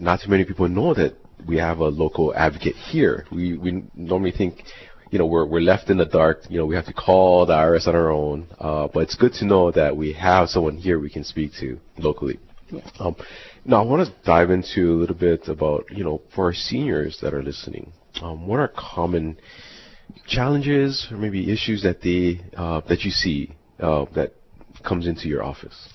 not 0.00 0.20
too 0.20 0.30
many 0.30 0.44
people 0.44 0.68
know 0.68 0.94
that 0.94 1.14
we 1.46 1.56
have 1.58 1.78
a 1.78 1.88
local 1.88 2.34
advocate 2.34 2.76
here. 2.76 3.26
We 3.30 3.56
we 3.56 3.84
normally 3.94 4.32
think. 4.32 4.62
You 5.10 5.18
know, 5.20 5.26
we're, 5.26 5.44
we're 5.44 5.60
left 5.60 5.90
in 5.90 5.98
the 5.98 6.06
dark. 6.06 6.40
You 6.48 6.58
know, 6.58 6.66
we 6.66 6.74
have 6.74 6.86
to 6.86 6.92
call 6.92 7.46
the 7.46 7.52
IRS 7.52 7.86
on 7.86 7.94
our 7.94 8.10
own. 8.10 8.48
Uh, 8.58 8.88
but 8.92 9.04
it's 9.04 9.14
good 9.14 9.32
to 9.34 9.44
know 9.44 9.70
that 9.70 9.96
we 9.96 10.12
have 10.14 10.48
someone 10.48 10.76
here 10.76 10.98
we 10.98 11.08
can 11.08 11.22
speak 11.22 11.52
to 11.60 11.78
locally. 11.98 12.40
Um, 12.98 13.14
now, 13.64 13.82
I 13.82 13.86
want 13.86 14.08
to 14.08 14.14
dive 14.24 14.50
into 14.50 14.92
a 14.92 14.96
little 14.96 15.14
bit 15.14 15.46
about, 15.46 15.84
you 15.90 16.02
know, 16.02 16.20
for 16.34 16.46
our 16.46 16.52
seniors 16.52 17.18
that 17.22 17.32
are 17.32 17.44
listening, 17.44 17.92
um, 18.22 18.46
what 18.46 18.58
are 18.58 18.68
common 18.68 19.36
challenges 20.26 21.06
or 21.10 21.16
maybe 21.16 21.52
issues 21.52 21.82
that 21.82 22.00
they 22.02 22.40
uh, 22.56 22.80
that 22.88 23.02
you 23.02 23.10
see 23.10 23.54
uh, 23.80 24.06
that 24.14 24.32
comes 24.82 25.06
into 25.06 25.28
your 25.28 25.42
office? 25.42 25.88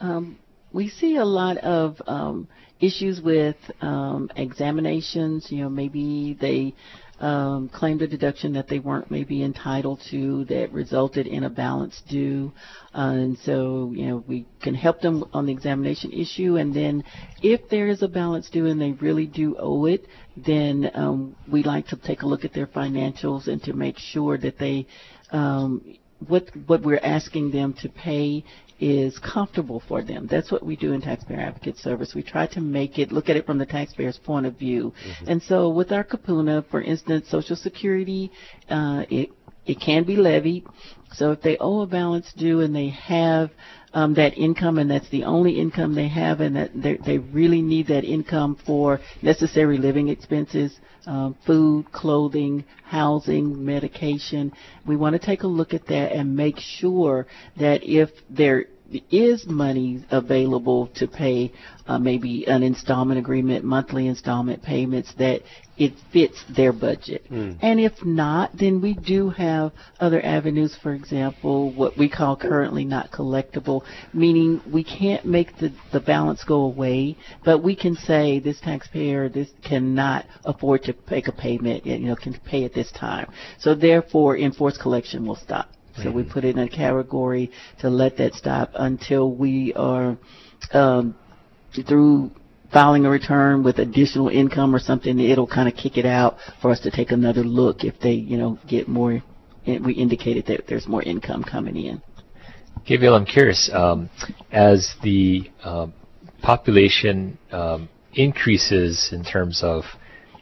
Um, 0.00 0.38
we 0.72 0.88
see 0.88 1.16
a 1.16 1.24
lot 1.24 1.58
of 1.58 2.00
um, 2.06 2.48
issues 2.80 3.20
with 3.20 3.56
um, 3.80 4.30
examinations. 4.36 5.46
You 5.50 5.62
know, 5.62 5.68
maybe 5.68 6.36
they 6.40 6.74
um, 7.20 7.68
claimed 7.68 8.02
a 8.02 8.06
deduction 8.06 8.52
that 8.52 8.68
they 8.68 8.78
weren't 8.78 9.10
maybe 9.10 9.42
entitled 9.42 10.00
to 10.10 10.44
that 10.44 10.72
resulted 10.72 11.26
in 11.26 11.44
a 11.44 11.50
balance 11.50 12.00
due. 12.08 12.52
Uh, 12.94 13.12
and 13.14 13.38
so, 13.38 13.92
you 13.94 14.06
know, 14.06 14.24
we 14.28 14.46
can 14.62 14.74
help 14.74 15.00
them 15.00 15.24
on 15.32 15.46
the 15.46 15.52
examination 15.52 16.12
issue. 16.12 16.56
And 16.56 16.74
then 16.74 17.02
if 17.42 17.68
there 17.70 17.88
is 17.88 18.02
a 18.02 18.08
balance 18.08 18.48
due 18.50 18.66
and 18.66 18.80
they 18.80 18.92
really 18.92 19.26
do 19.26 19.56
owe 19.58 19.86
it, 19.86 20.06
then 20.36 20.90
um, 20.94 21.34
we 21.50 21.62
like 21.62 21.88
to 21.88 21.96
take 21.96 22.22
a 22.22 22.26
look 22.26 22.44
at 22.44 22.52
their 22.52 22.68
financials 22.68 23.48
and 23.48 23.62
to 23.64 23.72
make 23.72 23.98
sure 23.98 24.38
that 24.38 24.58
they 24.58 24.86
um, 25.30 25.98
what 26.26 26.48
what 26.66 26.82
we're 26.82 27.00
asking 27.02 27.50
them 27.50 27.74
to 27.74 27.88
pay 27.88 28.44
is 28.80 29.18
comfortable 29.18 29.82
for 29.88 30.02
them. 30.02 30.26
That's 30.30 30.52
what 30.52 30.64
we 30.64 30.76
do 30.76 30.92
in 30.92 31.00
Taxpayer 31.00 31.40
Advocate 31.40 31.78
Service. 31.78 32.14
We 32.14 32.22
try 32.22 32.46
to 32.48 32.60
make 32.60 32.98
it 32.98 33.12
look 33.12 33.28
at 33.28 33.36
it 33.36 33.46
from 33.46 33.58
the 33.58 33.66
taxpayer's 33.66 34.18
point 34.18 34.46
of 34.46 34.58
view. 34.58 34.92
Mm-hmm. 34.92 35.30
And 35.30 35.42
so 35.42 35.68
with 35.68 35.92
our 35.92 36.04
Kupuna, 36.04 36.64
for 36.70 36.80
instance, 36.80 37.28
Social 37.28 37.56
Security, 37.56 38.30
uh, 38.68 39.04
it 39.10 39.30
it 39.66 39.80
can 39.80 40.04
be 40.04 40.16
levied. 40.16 40.66
So 41.12 41.32
if 41.32 41.42
they 41.42 41.56
owe 41.58 41.82
a 41.82 41.86
balance 41.86 42.32
due 42.32 42.60
and 42.60 42.74
they 42.74 42.88
have 42.88 43.50
um, 43.94 44.14
that 44.14 44.36
income 44.36 44.78
and 44.78 44.90
that's 44.90 45.08
the 45.10 45.24
only 45.24 45.58
income 45.58 45.94
they 45.94 46.08
have 46.08 46.40
and 46.40 46.56
that 46.56 46.70
they 47.04 47.18
really 47.18 47.62
need 47.62 47.86
that 47.88 48.04
income 48.04 48.58
for 48.66 49.00
necessary 49.22 49.78
living 49.78 50.08
expenses, 50.08 50.78
um, 51.06 51.36
food, 51.46 51.90
clothing, 51.92 52.64
housing, 52.84 53.64
medication. 53.64 54.52
We 54.86 54.96
want 54.96 55.14
to 55.14 55.24
take 55.24 55.42
a 55.42 55.46
look 55.46 55.72
at 55.74 55.86
that 55.86 56.12
and 56.12 56.36
make 56.36 56.58
sure 56.58 57.26
that 57.58 57.82
if 57.82 58.10
there 58.28 58.66
is 59.10 59.46
money 59.46 60.04
available 60.10 60.88
to 60.96 61.06
pay 61.06 61.52
uh, 61.86 61.98
maybe 61.98 62.46
an 62.46 62.62
installment 62.62 63.18
agreement, 63.18 63.64
monthly 63.64 64.06
installment 64.06 64.62
payments, 64.62 65.12
that 65.18 65.42
it 65.78 65.94
fits 66.12 66.44
their 66.54 66.72
budget. 66.72 67.24
Mm. 67.30 67.58
And 67.62 67.80
if 67.80 68.04
not, 68.04 68.50
then 68.58 68.80
we 68.80 68.94
do 68.94 69.30
have 69.30 69.72
other 70.00 70.20
avenues, 70.24 70.76
for 70.82 70.92
example, 70.92 71.72
what 71.72 71.96
we 71.96 72.08
call 72.08 72.36
currently 72.36 72.84
not 72.84 73.10
collectible, 73.12 73.82
meaning 74.12 74.60
we 74.70 74.82
can't 74.82 75.24
make 75.24 75.56
the, 75.58 75.72
the 75.92 76.00
balance 76.00 76.42
go 76.44 76.62
away, 76.62 77.16
but 77.44 77.62
we 77.62 77.76
can 77.76 77.94
say 77.94 78.40
this 78.40 78.60
taxpayer 78.60 79.28
this 79.28 79.48
cannot 79.62 80.26
afford 80.44 80.82
to 80.84 80.94
make 81.10 81.28
a 81.28 81.32
payment, 81.32 81.86
you 81.86 81.98
know, 81.98 82.16
can 82.16 82.38
pay 82.44 82.64
at 82.64 82.74
this 82.74 82.90
time. 82.92 83.30
So 83.58 83.74
therefore, 83.74 84.36
enforced 84.36 84.80
collection 84.80 85.26
will 85.26 85.36
stop. 85.36 85.68
So 86.02 86.12
we 86.12 86.22
put 86.22 86.44
it 86.44 86.56
in 86.56 86.60
a 86.60 86.68
category 86.68 87.50
to 87.80 87.90
let 87.90 88.18
that 88.18 88.34
stop 88.34 88.70
until 88.74 89.32
we 89.32 89.72
are 89.74 90.16
um, 90.72 91.16
through 91.88 92.30
filing 92.72 93.06
a 93.06 93.10
return 93.10 93.62
with 93.62 93.78
additional 93.78 94.28
income 94.28 94.74
or 94.74 94.78
something. 94.78 95.18
It'll 95.18 95.46
kind 95.46 95.68
of 95.68 95.74
kick 95.74 95.96
it 95.96 96.06
out 96.06 96.36
for 96.60 96.70
us 96.70 96.80
to 96.80 96.90
take 96.90 97.10
another 97.10 97.42
look 97.42 97.84
if 97.84 97.98
they, 98.00 98.12
you 98.12 98.36
know, 98.36 98.58
get 98.68 98.88
more. 98.88 99.22
We 99.66 99.92
indicated 99.92 100.46
that 100.46 100.66
there's 100.66 100.86
more 100.86 101.02
income 101.02 101.44
coming 101.44 101.76
in. 101.76 102.02
Gayvial, 102.86 103.14
I'm 103.14 103.26
curious. 103.26 103.70
Um, 103.72 104.08
as 104.50 104.94
the 105.02 105.50
uh, 105.62 105.88
population 106.42 107.38
um, 107.52 107.88
increases 108.14 109.10
in 109.12 109.24
terms 109.24 109.62
of 109.62 109.84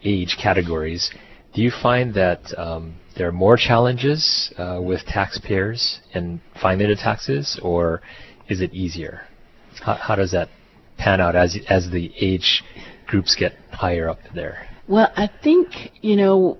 age 0.05 0.37
categories, 0.41 1.11
do 1.55 1.63
you 1.63 1.73
find 1.83 2.15
that 2.15 2.41
um, 2.57 2.95
there 3.17 3.27
are 3.27 3.33
more 3.33 3.57
challenges 3.57 4.53
uh, 4.59 4.79
with 4.81 5.01
taxpayers 5.07 6.01
and 6.15 6.41
filing 6.61 6.87
the 6.87 6.95
taxes, 6.95 7.59
or 7.63 8.03
is 8.49 8.61
it 8.61 8.73
easier? 8.73 9.23
How, 9.83 9.95
how 9.95 10.15
does 10.15 10.31
that 10.33 10.49
pan 10.99 11.21
out 11.21 11.37
as 11.37 11.59
as 11.69 11.91
the 11.91 12.13
age 12.21 12.63
groups 13.07 13.35
get 13.35 13.55
higher 13.71 14.09
up 14.09 14.19
there? 14.35 14.69
Well, 14.89 15.11
I 15.17 15.29
think 15.43 15.69
you 16.01 16.17
know 16.17 16.59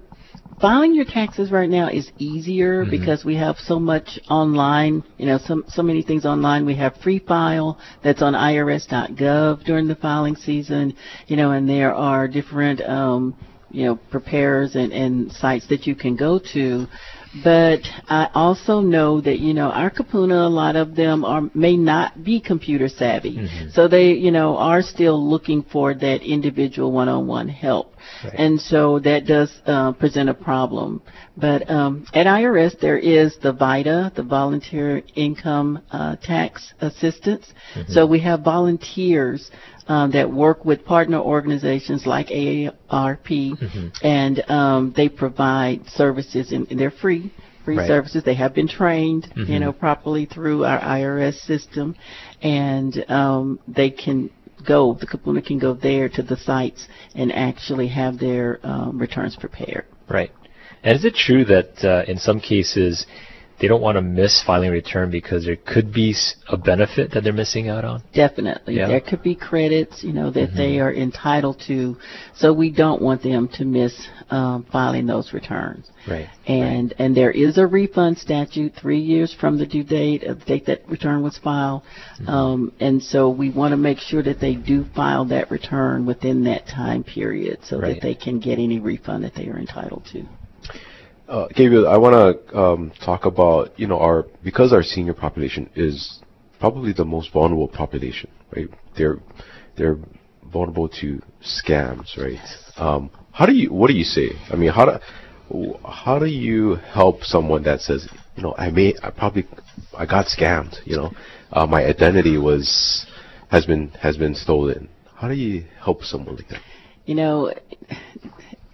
filing 0.61 0.95
your 0.95 1.05
taxes 1.05 1.51
right 1.51 1.69
now 1.69 1.89
is 1.89 2.11
easier 2.19 2.83
mm-hmm. 2.83 2.91
because 2.91 3.25
we 3.25 3.37
have 3.37 3.57
so 3.59 3.79
much 3.79 4.19
online, 4.31 5.03
you 5.19 5.27
know, 5.27 5.39
so, 5.39 5.63
so 5.69 5.83
many 5.83 6.03
things 6.03 6.25
online. 6.25 6.65
We 6.65 6.77
have 6.77 6.97
free 7.03 7.19
file 7.19 7.79
that's 8.03 8.23
on 8.23 8.35
irs.gov 8.35 9.65
during 9.65 9.89
the 9.89 9.97
filing 9.97 10.37
season, 10.37 10.95
you 11.27 11.37
know, 11.37 11.51
and 11.51 11.69
there 11.69 11.95
are 11.95 12.29
different, 12.29 12.81
um, 12.83 13.37
you 13.71 13.85
know, 13.85 13.97
preparers 14.11 14.77
and, 14.77 14.93
and 14.93 15.33
sites 15.33 15.67
that 15.69 15.87
you 15.87 15.95
can 15.95 16.17
go 16.17 16.39
to. 16.55 16.87
But 17.43 17.81
I 18.09 18.29
also 18.35 18.81
know 18.81 19.21
that, 19.21 19.39
you 19.39 19.55
know, 19.55 19.71
our 19.71 19.91
Kupuna, 19.91 20.47
a 20.47 20.49
lot 20.49 20.77
of 20.77 20.95
them 20.95 21.25
are, 21.25 21.51
may 21.55 21.77
not 21.77 22.23
be 22.23 22.41
computer 22.41 22.89
savvy. 22.89 23.37
Mm-hmm. 23.37 23.71
So 23.71 23.89
they, 23.89 24.13
you 24.13 24.31
know, 24.31 24.57
are 24.57 24.83
still 24.83 25.29
looking 25.29 25.63
for 25.63 25.95
that 25.95 26.23
individual 26.23 26.93
one-on-one 26.93 27.49
help. 27.49 27.95
Right. 28.25 28.35
And 28.39 28.61
so 28.61 28.99
that 29.01 29.27
does 29.27 29.53
uh, 29.67 29.93
present 29.93 30.29
a 30.29 30.35
problem. 30.35 31.03
But 31.37 31.69
um, 31.71 32.07
at 32.15 32.27
IRS, 32.27 32.79
there 32.81 32.99
is 32.99 33.37
the 33.43 33.53
VITA, 33.53 34.13
the 34.15 34.23
Volunteer 34.23 35.03
Income 35.15 35.83
uh, 35.91 36.17
Tax 36.17 36.73
Assistance. 36.81 37.47
Mm-hmm. 37.75 37.93
So 37.93 38.07
we 38.07 38.21
have 38.21 38.43
volunteers 38.43 39.51
um, 39.89 40.11
that 40.13 40.31
work 40.31 40.65
with 40.65 40.85
partner 40.85 41.19
organizations 41.19 42.07
like 42.07 42.29
AARP, 42.29 42.79
mm-hmm. 42.89 43.89
and 44.03 44.51
um, 44.51 44.93
they 44.97 45.09
provide 45.09 45.87
services, 45.89 46.53
and 46.53 46.67
they're 46.79 46.91
free. 46.91 47.33
Free 47.65 47.79
right. 47.79 47.89
services. 47.89 48.23
They 48.23 48.35
have 48.35 48.55
been 48.55 48.69
trained, 48.69 49.25
mm-hmm. 49.25 49.53
you 49.53 49.59
know, 49.59 49.73
properly 49.73 50.27
through 50.27 50.65
our 50.65 50.79
IRS 50.81 51.35
system, 51.47 51.97
and 52.41 53.05
um, 53.09 53.59
they 53.67 53.91
can 53.91 54.31
go. 54.65 54.95
The 54.95 55.07
Kupuna 55.07 55.45
can 55.45 55.59
go 55.59 55.75
there 55.75 56.09
to 56.11 56.23
the 56.23 56.37
sites 56.37 56.87
and 57.17 57.33
actually 57.33 57.89
have 57.89 58.19
their 58.19 58.61
um, 58.63 58.99
returns 58.99 59.35
prepared. 59.35 59.87
Right. 60.09 60.31
And 60.85 60.95
is 60.95 61.05
it 61.05 61.17
true 61.17 61.45
that 61.47 61.85
uh, 61.85 62.05
in 62.09 62.19
some 62.19 62.39
cases 62.39 63.07
they 63.59 63.69
don't 63.69 63.81
want 63.81 63.97
to 63.97 64.03
miss 64.03 64.43
filing 64.45 64.69
a 64.69 64.73
return 64.73 65.11
because 65.11 65.45
there 65.45 65.57
could 65.57 65.93
be 65.93 66.15
a 66.49 66.57
benefit 66.57 67.13
that 67.13 67.25
they're 67.25 67.33
missing 67.33 67.69
out 67.69 67.85
on? 67.85 68.03
Definitely. 68.13 68.77
Yeah. 68.77 68.89
There 68.89 69.01
could 69.01 69.23
be 69.23 69.35
credits, 69.35 70.05
you 70.05 70.13
know, 70.13 70.31
that 70.31 70.49
mm-hmm. 70.51 70.57
they 70.57 70.79
are 70.81 70.93
entitled 70.93 71.63
to. 71.67 71.97
So 72.35 72.53
we 72.53 72.71
don't 72.71 73.01
want 73.01 73.23
them 73.23 73.49
to 73.55 73.65
miss 73.65 74.09
um, 74.31 74.67
filing 74.71 75.07
those 75.07 75.33
returns. 75.33 75.91
Right. 76.07 76.29
And 76.47 76.91
right. 76.91 77.01
and 77.01 77.17
there 77.17 77.31
is 77.31 77.59
a 77.59 77.67
refund 77.67 78.19
statute 78.19 78.75
three 78.81 79.01
years 79.01 79.33
from 79.33 79.59
the 79.59 79.67
due 79.67 79.85
date 79.85 80.25
of 80.25 80.41
the 80.41 80.45
date 80.45 80.67
that 80.67 80.89
return 80.89 81.23
was 81.23 81.39
filed. 81.39 81.83
Mm-hmm. 82.21 82.29
Um, 82.29 82.73
and 82.79 83.03
so 83.03 83.31
we 83.31 83.51
want 83.51 83.73
to 83.73 83.77
make 83.77 83.99
sure 83.99 84.23
that 84.23 84.41
they 84.41 84.55
do 84.55 84.85
file 84.95 85.25
that 85.27 85.51
return 85.51 86.05
within 86.05 86.45
that 86.45 86.67
time 86.67 87.05
period 87.05 87.61
so 87.65 87.79
right. 87.79 87.95
that 87.95 88.03
they 88.03 88.15
can 88.15 88.39
get 88.39 88.59
any 88.59 88.79
refund 88.79 89.25
that 89.25 89.35
they 89.35 89.47
are 89.47 89.59
entitled 89.59 90.07
to. 90.13 90.27
Uh, 91.29 91.49
Gayvial, 91.49 91.89
I 91.89 91.97
want 91.97 92.15
to 92.15 92.57
um, 92.57 92.93
talk 93.05 93.25
about 93.25 93.79
you 93.79 93.89
know 93.89 93.99
our 93.99 94.27
because 94.45 94.73
our 94.73 94.83
senior 94.83 95.13
population 95.13 95.69
is 95.75 96.21
probably 96.61 96.93
the 96.93 97.05
most 97.05 97.33
vulnerable 97.33 97.67
population, 97.67 98.31
right? 98.55 98.69
They're 98.97 99.19
they're 99.77 99.99
vulnerable 100.53 100.89
to 101.01 101.21
scams, 101.43 102.17
right? 102.17 102.39
Um, 102.77 103.11
how 103.33 103.45
do 103.45 103.55
you 103.55 103.73
what 103.73 103.89
do 103.89 103.95
you 103.95 104.05
say? 104.05 104.31
I 104.51 104.57
mean, 104.57 104.71
how 104.71 104.85
do 104.85 105.79
how 105.85 106.21
do 106.21 106.27
you 106.27 106.77
help 106.77 107.25
someone 107.25 107.65
that 107.65 107.81
says, 107.81 108.09
you 108.37 108.43
know, 108.45 108.55
I 108.57 108.71
may 108.71 108.95
I 109.03 109.11
probably 109.11 109.49
I 109.97 110.07
got 110.07 110.27
scammed, 110.27 110.77
you 110.85 110.97
know, 110.97 111.11
uh, 111.51 111.67
my 111.67 111.85
identity 111.85 112.39
was 112.39 113.05
has 113.51 113.67
been 113.67 113.89
has 114.01 114.17
been 114.17 114.37
stolen. 114.37 114.89
How 115.17 115.27
do 115.27 115.35
you 115.35 115.65
help 115.81 116.05
someone 116.05 116.37
like 116.37 116.49
that? 116.51 116.61
You 117.05 117.17
know, 117.17 117.53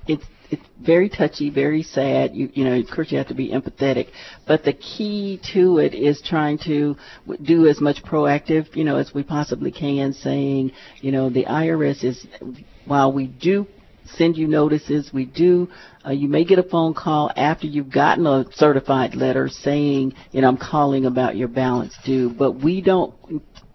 it's 0.07 0.25
it's 0.53 0.63
very 0.81 1.09
touchy, 1.09 1.51
very 1.51 1.83
sad. 1.83 2.35
You 2.35 2.51
you 2.53 2.65
know, 2.65 2.79
of 2.79 2.87
course, 2.91 3.11
you 3.11 3.19
have 3.19 3.29
to 3.29 3.35
be 3.35 3.49
empathetic, 3.51 4.09
but 4.47 4.65
the 4.65 4.73
key 4.73 5.41
to 5.53 5.79
it 5.79 5.95
is 5.95 6.23
trying 6.23 6.59
to 6.67 6.97
do 7.43 7.67
as 7.69 7.81
much 7.81 8.03
proactive, 8.03 8.75
you 8.77 8.85
know, 8.85 8.97
as 8.97 9.13
we 9.15 9.23
possibly 9.23 9.73
can. 9.73 10.13
Saying, 10.13 10.73
you 11.01 11.13
know, 11.13 11.31
the 11.31 11.45
IRS 11.45 12.05
is 12.05 12.27
while 12.85 13.13
we 13.13 13.27
do 13.27 13.67
send 14.17 14.37
you 14.37 14.47
notices. 14.47 15.11
We 15.13 15.25
do. 15.25 15.69
Uh, 16.05 16.11
you 16.11 16.29
may 16.29 16.45
get 16.45 16.59
a 16.59 16.63
phone 16.63 16.95
call 16.95 17.31
after 17.37 17.67
you've 17.67 17.91
gotten 17.91 18.27
a 18.27 18.45
certified 18.53 19.15
letter 19.15 19.49
saying, 19.49 20.15
you 20.33 20.41
know, 20.41 20.49
I'm 20.49 20.57
calling 20.57 21.07
about 21.07 21.37
your 21.37 21.49
balance 21.49 21.95
due. 22.05 22.31
But 22.31 22.53
we 22.53 22.81
don't 22.81 23.15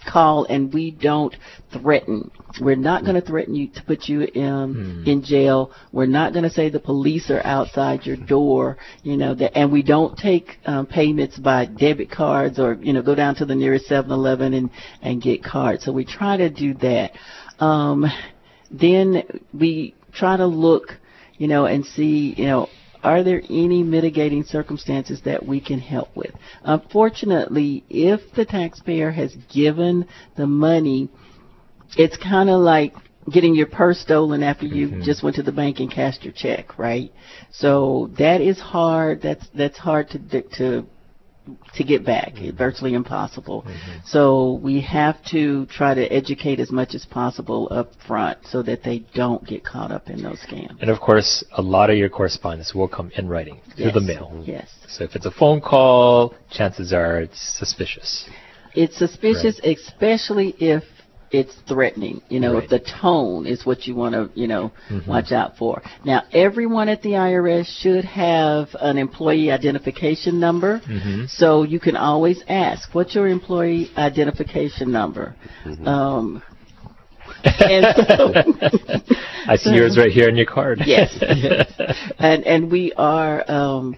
call 0.07 0.45
and 0.45 0.73
we 0.73 0.91
don't 0.91 1.35
threaten. 1.71 2.31
We're 2.59 2.75
not 2.75 3.03
going 3.03 3.15
to 3.15 3.21
threaten 3.21 3.53
you 3.55 3.67
to 3.67 3.83
put 3.83 4.07
you 4.07 4.21
in 4.21 4.73
hmm. 4.73 5.03
in 5.07 5.23
jail. 5.23 5.71
We're 5.91 6.05
not 6.05 6.33
going 6.33 6.43
to 6.43 6.49
say 6.49 6.69
the 6.69 6.79
police 6.79 7.29
are 7.29 7.45
outside 7.45 8.05
your 8.05 8.15
door. 8.15 8.77
You 9.03 9.17
know 9.17 9.35
that, 9.35 9.57
and 9.57 9.71
we 9.71 9.83
don't 9.83 10.17
take 10.17 10.57
um, 10.65 10.85
payments 10.85 11.37
by 11.37 11.65
debit 11.65 12.09
cards 12.09 12.59
or 12.59 12.73
you 12.73 12.93
know 12.93 13.01
go 13.01 13.15
down 13.15 13.35
to 13.35 13.45
the 13.45 13.55
nearest 13.55 13.89
7-Eleven 13.89 14.53
and 14.53 14.69
and 15.01 15.21
get 15.21 15.43
cards. 15.43 15.83
So 15.83 15.91
we 15.91 16.05
try 16.05 16.37
to 16.37 16.49
do 16.49 16.73
that. 16.75 17.11
Um, 17.59 18.05
then 18.71 19.23
we 19.53 19.95
try 20.13 20.37
to 20.37 20.45
look, 20.45 20.97
you 21.37 21.47
know, 21.47 21.65
and 21.65 21.85
see, 21.85 22.33
you 22.37 22.45
know, 22.45 22.69
are 23.03 23.23
there 23.23 23.41
any 23.49 23.83
mitigating 23.83 24.43
circumstances 24.43 25.21
that 25.25 25.45
we 25.45 25.59
can 25.59 25.79
help 25.79 26.15
with? 26.15 26.31
Unfortunately, 26.63 27.83
if 27.89 28.21
the 28.35 28.45
taxpayer 28.45 29.11
has 29.11 29.35
given 29.53 30.05
the 30.35 30.47
money, 30.47 31.09
it's 31.97 32.17
kind 32.17 32.49
of 32.49 32.59
like 32.61 32.93
getting 33.31 33.55
your 33.55 33.67
purse 33.67 33.99
stolen 33.99 34.41
after 34.43 34.65
you 34.65 34.87
Mhm. 34.89 35.03
just 35.03 35.21
went 35.23 35.35
to 35.35 35.43
the 35.43 35.51
bank 35.51 35.79
and 35.79 35.91
cashed 35.91 36.23
your 36.23 36.33
check, 36.33 36.77
right? 36.77 37.11
So 37.51 38.09
that 38.17 38.41
is 38.41 38.59
hard. 38.59 39.21
That's 39.21 39.47
that's 39.49 39.77
hard 39.77 40.09
to 40.11 40.41
to 40.41 40.85
to 41.75 41.83
get 41.83 42.05
back. 42.05 42.29
It's 42.33 42.39
mm-hmm. 42.39 42.57
virtually 42.57 42.93
impossible. 42.93 43.63
Mm-hmm. 43.63 43.99
So 44.05 44.59
we 44.63 44.81
have 44.81 45.23
to 45.31 45.65
try 45.67 45.93
to 45.93 46.03
educate 46.05 46.59
as 46.59 46.71
much 46.71 46.95
as 46.95 47.05
possible 47.05 47.67
up 47.71 47.91
front 48.07 48.39
so 48.45 48.61
that 48.63 48.83
they 48.83 48.99
don't 49.13 49.45
get 49.45 49.63
caught 49.63 49.91
up 49.91 50.09
in 50.09 50.21
those 50.21 50.39
scams. 50.39 50.79
And 50.81 50.89
of 50.89 50.99
course, 50.99 51.43
a 51.53 51.61
lot 51.61 51.89
of 51.89 51.97
your 51.97 52.09
correspondence 52.09 52.73
will 52.73 52.87
come 52.87 53.11
in 53.15 53.27
writing 53.27 53.61
through 53.75 53.91
the 53.91 54.01
mail. 54.01 54.43
Yes. 54.45 54.69
So 54.87 55.03
if 55.03 55.15
it's 55.15 55.25
a 55.25 55.31
phone 55.31 55.61
call, 55.61 56.33
chances 56.51 56.93
are 56.93 57.21
it's 57.21 57.57
suspicious. 57.57 58.29
It's 58.73 58.97
suspicious, 58.97 59.59
especially 59.63 60.55
if 60.59 60.83
it's 61.31 61.53
threatening. 61.67 62.21
You 62.29 62.39
know, 62.39 62.53
Right. 62.53 62.63
if 62.63 62.69
the 62.69 62.79
tone 62.79 63.45
is 63.45 63.65
what 63.65 63.85
you 63.87 63.95
want 63.95 64.13
to, 64.15 64.29
you 64.39 64.47
know, 64.47 64.71
Mhm. 64.89 65.07
watch 65.07 65.31
out 65.31 65.57
for. 65.57 65.81
Now, 66.05 66.23
everyone 66.31 66.87
at 66.89 67.01
the 67.01 67.15
IRS 67.15 67.67
should 67.81 68.05
have 68.05 68.69
an 68.79 68.97
employee 68.97 69.51
identification 69.51 70.39
number. 70.39 70.79
Mm-hmm. 70.87 71.25
So 71.27 71.63
you 71.63 71.79
can 71.79 71.97
always 71.97 72.41
ask, 72.47 72.93
what's 72.95 73.13
your 73.15 73.27
employee 73.27 73.89
identification 73.97 74.91
number? 74.91 75.35
Um, 75.85 76.41
and 77.43 77.85
so- 78.07 78.33
I 79.47 79.57
see 79.57 79.75
yours 79.75 79.97
right 79.97 80.11
here 80.11 80.27
on 80.29 80.35
your 80.37 80.45
card. 80.45 80.81
yes, 80.85 81.13
yes. 81.21 81.71
and 82.19 82.43
and 82.45 82.71
we 82.71 82.93
are 82.97 83.43
um, 83.51 83.95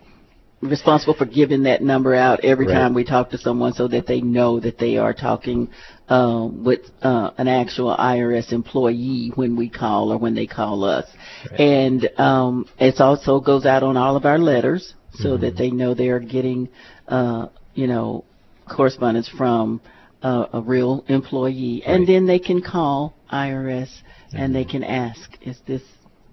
responsible 0.62 1.14
for 1.14 1.26
giving 1.26 1.64
that 1.64 1.82
number 1.82 2.14
out 2.14 2.44
every 2.44 2.66
Right. 2.68 2.74
time 2.74 2.94
we 2.94 3.04
talk 3.04 3.30
to 3.32 3.38
someone, 3.38 3.74
so 3.74 3.88
that 3.88 4.08
they 4.08 4.20
know 4.22 4.60
that 4.60 4.78
they 4.78 4.98
are 4.98 5.14
talking 5.14 5.70
um, 6.10 6.64
with 6.64 6.82
uh, 7.02 7.32
an 7.38 7.48
actual 7.48 7.96
IRS 7.96 8.52
employee 8.52 9.32
when 9.36 9.56
we 9.56 9.70
call 9.70 10.12
or 10.12 10.18
when 10.18 10.36
they 10.36 10.48
call 10.48 10.84
us. 10.84 11.06
Right. 11.52 11.60
And 11.62 12.10
um, 12.20 12.66
it 12.80 13.00
also 13.00 13.40
goes 13.40 13.66
out 13.66 13.84
on 13.84 13.96
all 13.96 14.16
of 14.16 14.26
our 14.26 14.40
letters, 14.40 14.94
so 15.14 15.30
Mm-hmm. 15.30 15.42
that 15.42 15.58
they 15.58 15.72
know 15.72 15.94
they 15.94 16.10
are 16.10 16.20
getting, 16.20 16.70
uh, 17.08 17.48
you 17.74 17.88
know, 17.88 18.26
correspondence 18.70 19.30
from 19.30 19.82
uh, 20.22 20.48
a 20.54 20.62
real 20.62 21.04
employee, 21.08 21.84
and 21.86 22.08
then 22.08 22.26
they 22.28 22.40
can 22.40 22.62
call 22.62 23.14
IRS 23.32 23.90
and 24.34 24.54
they 24.54 24.64
Mhm. 24.66 24.70
can 24.70 24.84
ask, 24.84 25.38
is 25.42 25.60
this 25.66 25.82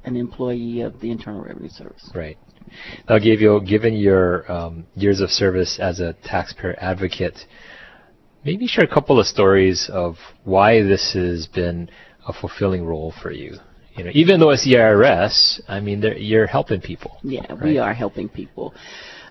an 0.04 0.16
employee 0.16 0.80
of 0.82 1.00
the 1.00 1.10
Internal 1.10 1.42
Revenue 1.42 1.68
Service? 1.68 2.10
Right. 2.14 2.36
Now, 3.08 3.18
Gayvial, 3.18 3.66
given 3.66 3.94
your 3.94 4.50
um, 4.50 4.86
years 4.94 5.20
of 5.20 5.30
service 5.30 5.78
as 5.80 6.00
a 6.00 6.14
taxpayer 6.24 6.76
advocate, 6.80 7.38
maybe 8.46 8.66
share 8.66 8.84
a 8.84 8.94
couple 8.96 9.18
of 9.20 9.26
stories 9.26 9.90
of 9.92 10.16
why 10.44 10.82
this 10.82 11.12
has 11.14 11.46
been 11.48 11.90
a 12.28 12.32
fulfilling 12.32 12.84
role 12.86 13.12
for 13.22 13.30
you. 13.32 13.52
You 13.96 14.04
know, 14.04 14.10
even 14.14 14.40
though 14.40 14.50
it's 14.50 14.64
the 14.64 14.74
IRS, 14.74 15.60
I 15.68 15.80
mean, 15.80 16.02
you're 16.18 16.46
helping 16.46 16.80
people. 16.80 17.12
Yeah, 17.22 17.46
Right. 17.48 17.62
we 17.62 17.78
are 17.78 17.94
helping 17.94 18.28
people. 18.28 18.74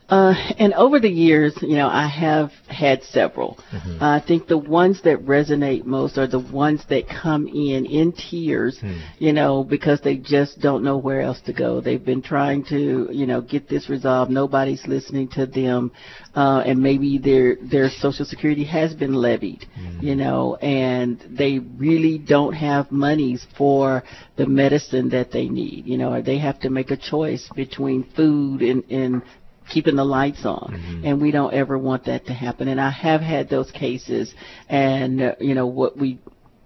Uh, 0.08 0.36
and 0.60 0.72
over 0.76 1.00
the 1.00 1.10
years, 1.10 1.58
you 1.64 1.76
know, 1.76 1.88
I 1.88 2.06
have 2.08 2.52
had 2.68 3.02
several. 3.04 3.58
Mhm. 3.74 4.02
I 4.02 4.20
think 4.20 4.46
the 4.46 4.58
ones 4.58 5.02
that 5.02 5.26
resonate 5.26 5.84
most 5.86 6.20
are 6.20 6.28
the 6.28 6.38
ones 6.40 6.86
that 6.90 7.08
come 7.08 7.48
in 7.48 7.86
in 7.86 8.12
tears, 8.12 8.78
Hmm. 8.80 8.92
you 9.18 9.34
know, 9.34 9.64
because 9.64 10.02
they 10.02 10.18
just 10.18 10.60
don't 10.62 10.84
know 10.84 10.98
where 10.98 11.22
else 11.22 11.42
to 11.42 11.54
go. 11.54 11.82
They've 11.82 12.04
been 12.06 12.22
trying 12.22 12.64
to, 12.66 13.10
you 13.12 13.26
know, 13.26 13.42
get 13.42 13.68
this 13.68 13.90
resolved. 13.90 14.30
Nobody's 14.30 14.86
listening 14.88 15.28
to 15.30 15.48
them, 15.48 15.92
uh, 16.36 16.62
and 16.68 16.80
maybe 16.84 17.18
their 17.18 17.56
their 17.64 17.90
Social 17.90 18.26
Security 18.26 18.64
has 18.66 18.94
been 18.94 19.16
levied, 19.16 19.66
Hmm. 19.76 20.06
you 20.06 20.16
know, 20.16 20.56
and 20.62 21.18
they 21.32 21.58
really 21.80 22.20
don't 22.20 22.54
have 22.54 22.92
monies 22.92 23.48
for 23.58 24.04
the 24.36 24.46
medicine 24.46 25.10
that 25.10 25.32
they 25.32 25.50
need, 25.50 25.88
you 25.88 25.98
know, 25.98 26.14
or 26.14 26.22
they 26.22 26.38
have 26.38 26.60
to 26.60 26.70
make 26.70 26.92
a 26.92 26.98
choice 26.98 27.50
between 27.56 28.04
food 28.16 28.62
and 28.62 28.84
and 28.92 29.22
keeping 29.70 29.96
the 29.96 30.04
lights 30.06 30.46
on 30.46 30.72
Mhm. 30.74 31.02
and 31.06 31.22
we 31.22 31.32
don't 31.32 31.54
ever 31.54 31.78
want 31.78 32.04
that 32.06 32.26
to 32.28 32.34
happen 32.34 32.68
and 32.68 32.80
i 32.80 32.90
have 32.90 33.22
had 33.22 33.50
those 33.50 33.70
cases 33.72 34.34
and 34.70 35.22
uh, 35.22 35.36
you 35.40 35.54
know 35.56 35.68
what 35.68 35.98
we 35.98 36.18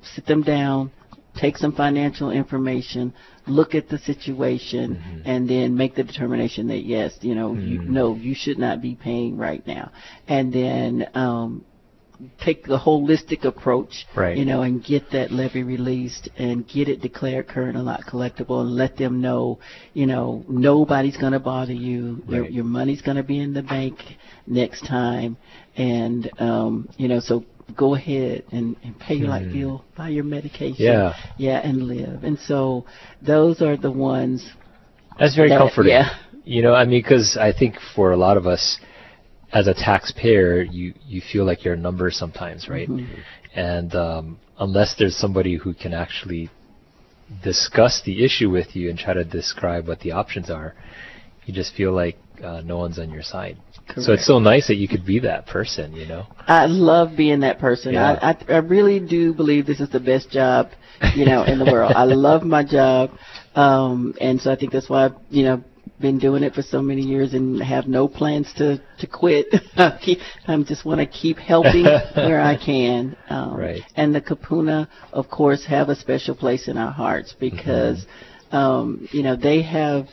sit 0.01 0.25
them 0.25 0.41
down 0.43 0.91
take 1.35 1.57
some 1.57 1.71
financial 1.71 2.31
information 2.31 3.13
look 3.47 3.73
at 3.73 3.87
the 3.89 3.97
situation 3.99 4.95
Mhm. 4.95 5.21
and 5.25 5.49
then 5.49 5.75
make 5.75 5.95
the 5.95 6.03
determination 6.03 6.67
that 6.67 6.83
yes 6.83 7.17
you 7.21 7.35
know 7.35 7.53
you 7.55 7.79
Mhm. 7.79 7.87
no 7.89 8.15
you 8.15 8.33
should 8.33 8.57
not 8.59 8.81
be 8.81 8.95
paying 8.95 9.37
right 9.37 9.65
now 9.65 9.91
and 10.27 10.51
then 10.51 11.07
um 11.15 11.63
take 12.43 12.65
the 12.65 12.77
holistic 12.77 13.45
approach 13.45 14.05
Right. 14.15 14.37
you 14.37 14.45
know 14.45 14.61
and 14.61 14.83
get 14.83 15.09
that 15.11 15.31
levy 15.31 15.63
released 15.63 16.29
and 16.37 16.67
get 16.67 16.89
it 16.89 17.01
declared 17.01 17.47
current 17.47 17.75
and 17.77 17.85
not 17.85 18.01
collectible 18.01 18.61
and 18.61 18.71
let 18.75 18.97
them 18.97 19.21
know 19.21 19.59
you 19.93 20.05
know 20.05 20.43
nobody's 20.49 21.17
going 21.17 21.31
to 21.33 21.39
bother 21.39 21.73
you 21.73 22.21
your, 22.27 22.41
Right. 22.43 22.51
your 22.51 22.65
money's 22.65 23.01
going 23.01 23.17
to 23.17 23.23
be 23.23 23.39
in 23.39 23.53
the 23.53 23.63
bank 23.63 23.99
next 24.47 24.85
time 24.85 25.37
and 25.77 26.29
um 26.39 26.89
you 26.97 27.07
know 27.07 27.19
so 27.19 27.43
go 27.75 27.95
ahead 27.95 28.43
and, 28.51 28.75
and 28.83 28.99
pay 28.99 29.13
your 29.15 29.29
light 29.29 29.47
Mhm. 29.47 29.53
bill 29.53 29.85
buy 29.95 30.09
your 30.09 30.23
medication 30.25 30.75
Yeah. 30.85 31.13
yeah 31.37 31.59
and 31.59 31.83
live 31.83 32.23
and 32.23 32.37
so 32.39 32.85
those 33.21 33.61
are 33.61 33.77
the 33.77 33.91
ones 33.91 34.45
That's 35.19 35.35
very 35.35 35.49
that- 35.49 35.57
comforting. 35.59 35.93
yeah 35.93 36.09
You 36.45 36.63
know, 36.63 36.73
I 36.73 36.85
mean, 36.85 37.01
because 37.03 37.37
I 37.37 37.51
think 37.59 37.75
for 37.95 38.11
a 38.11 38.17
lot 38.17 38.35
of 38.37 38.47
us, 38.47 38.79
as 39.51 39.67
a 39.67 39.73
taxpayer, 39.73 40.61
you 40.61 40.93
you 41.07 41.21
feel 41.21 41.45
like 41.45 41.63
you're 41.65 41.73
a 41.73 41.77
number 41.77 42.11
sometimes, 42.11 42.69
right? 42.69 42.87
Mhm. 42.87 43.07
And 43.55 43.95
um, 43.95 44.39
unless 44.59 44.95
there's 44.95 45.17
somebody 45.17 45.55
who 45.55 45.73
can 45.73 45.93
actually 45.93 46.49
discuss 47.43 48.01
the 48.05 48.23
issue 48.23 48.49
with 48.49 48.75
you 48.75 48.89
and 48.89 48.97
try 48.97 49.13
to 49.13 49.23
describe 49.23 49.87
what 49.87 49.99
the 50.01 50.11
options 50.11 50.49
are, 50.49 50.75
you 51.45 51.53
just 51.53 51.73
feel 51.73 51.91
like 51.93 52.17
uh, 52.43 52.61
no 52.61 52.77
one's 52.77 52.99
on 52.99 53.09
your 53.09 53.23
side. 53.23 53.57
So 53.97 54.13
it's 54.13 54.27
so 54.27 54.39
nice 54.39 54.67
that 54.67 54.75
you 54.75 54.87
could 54.87 55.05
be 55.05 55.19
that 55.19 55.47
person, 55.47 55.93
you 55.93 56.05
know. 56.05 56.27
I 56.47 56.67
love 56.67 57.17
being 57.17 57.39
that 57.39 57.59
person. 57.59 57.93
Yeah. 57.93 58.11
I, 58.21 58.31
I 58.31 58.53
I 58.55 58.57
really 58.57 58.99
do 58.99 59.33
believe 59.33 59.65
this 59.65 59.79
is 59.79 59.89
the 59.89 59.99
best 59.99 60.29
job, 60.29 60.69
you 61.15 61.25
know, 61.25 61.43
in 61.43 61.57
the 61.57 61.65
world. 61.65 61.93
I 61.95 62.03
love 62.03 62.43
my 62.43 62.63
job, 62.63 63.11
um, 63.55 64.13
and 64.21 64.39
so 64.39 64.51
I 64.51 64.55
think 64.55 64.71
that's 64.71 64.89
why 64.89 65.09
you 65.31 65.43
know 65.43 65.63
been 65.99 66.17
doing 66.17 66.43
it 66.43 66.53
for 66.53 66.61
so 66.61 66.81
many 66.81 67.01
years 67.01 67.33
and 67.33 67.61
have 67.61 67.87
no 67.87 68.07
plans 68.07 68.51
to 68.57 68.81
to 68.99 69.07
quit. 69.07 69.47
I 69.77 70.63
just 70.65 70.85
want 70.85 70.99
to 70.99 71.05
keep 71.05 71.37
helping 71.37 71.83
where 72.15 72.41
I 72.41 72.57
can. 72.57 73.15
Um, 73.29 73.55
Right. 73.55 73.81
And 73.95 74.13
the 74.15 74.21
Kupuna, 74.21 74.87
of 75.11 75.29
course, 75.29 75.65
have 75.65 75.89
a 75.89 75.95
special 75.95 76.35
place 76.35 76.67
in 76.67 76.77
our 76.77 76.91
hearts 76.91 77.35
because, 77.39 78.05
um, 78.51 79.07
you 79.11 79.23
know, 79.23 79.35
they 79.35 79.61
have 79.63 80.07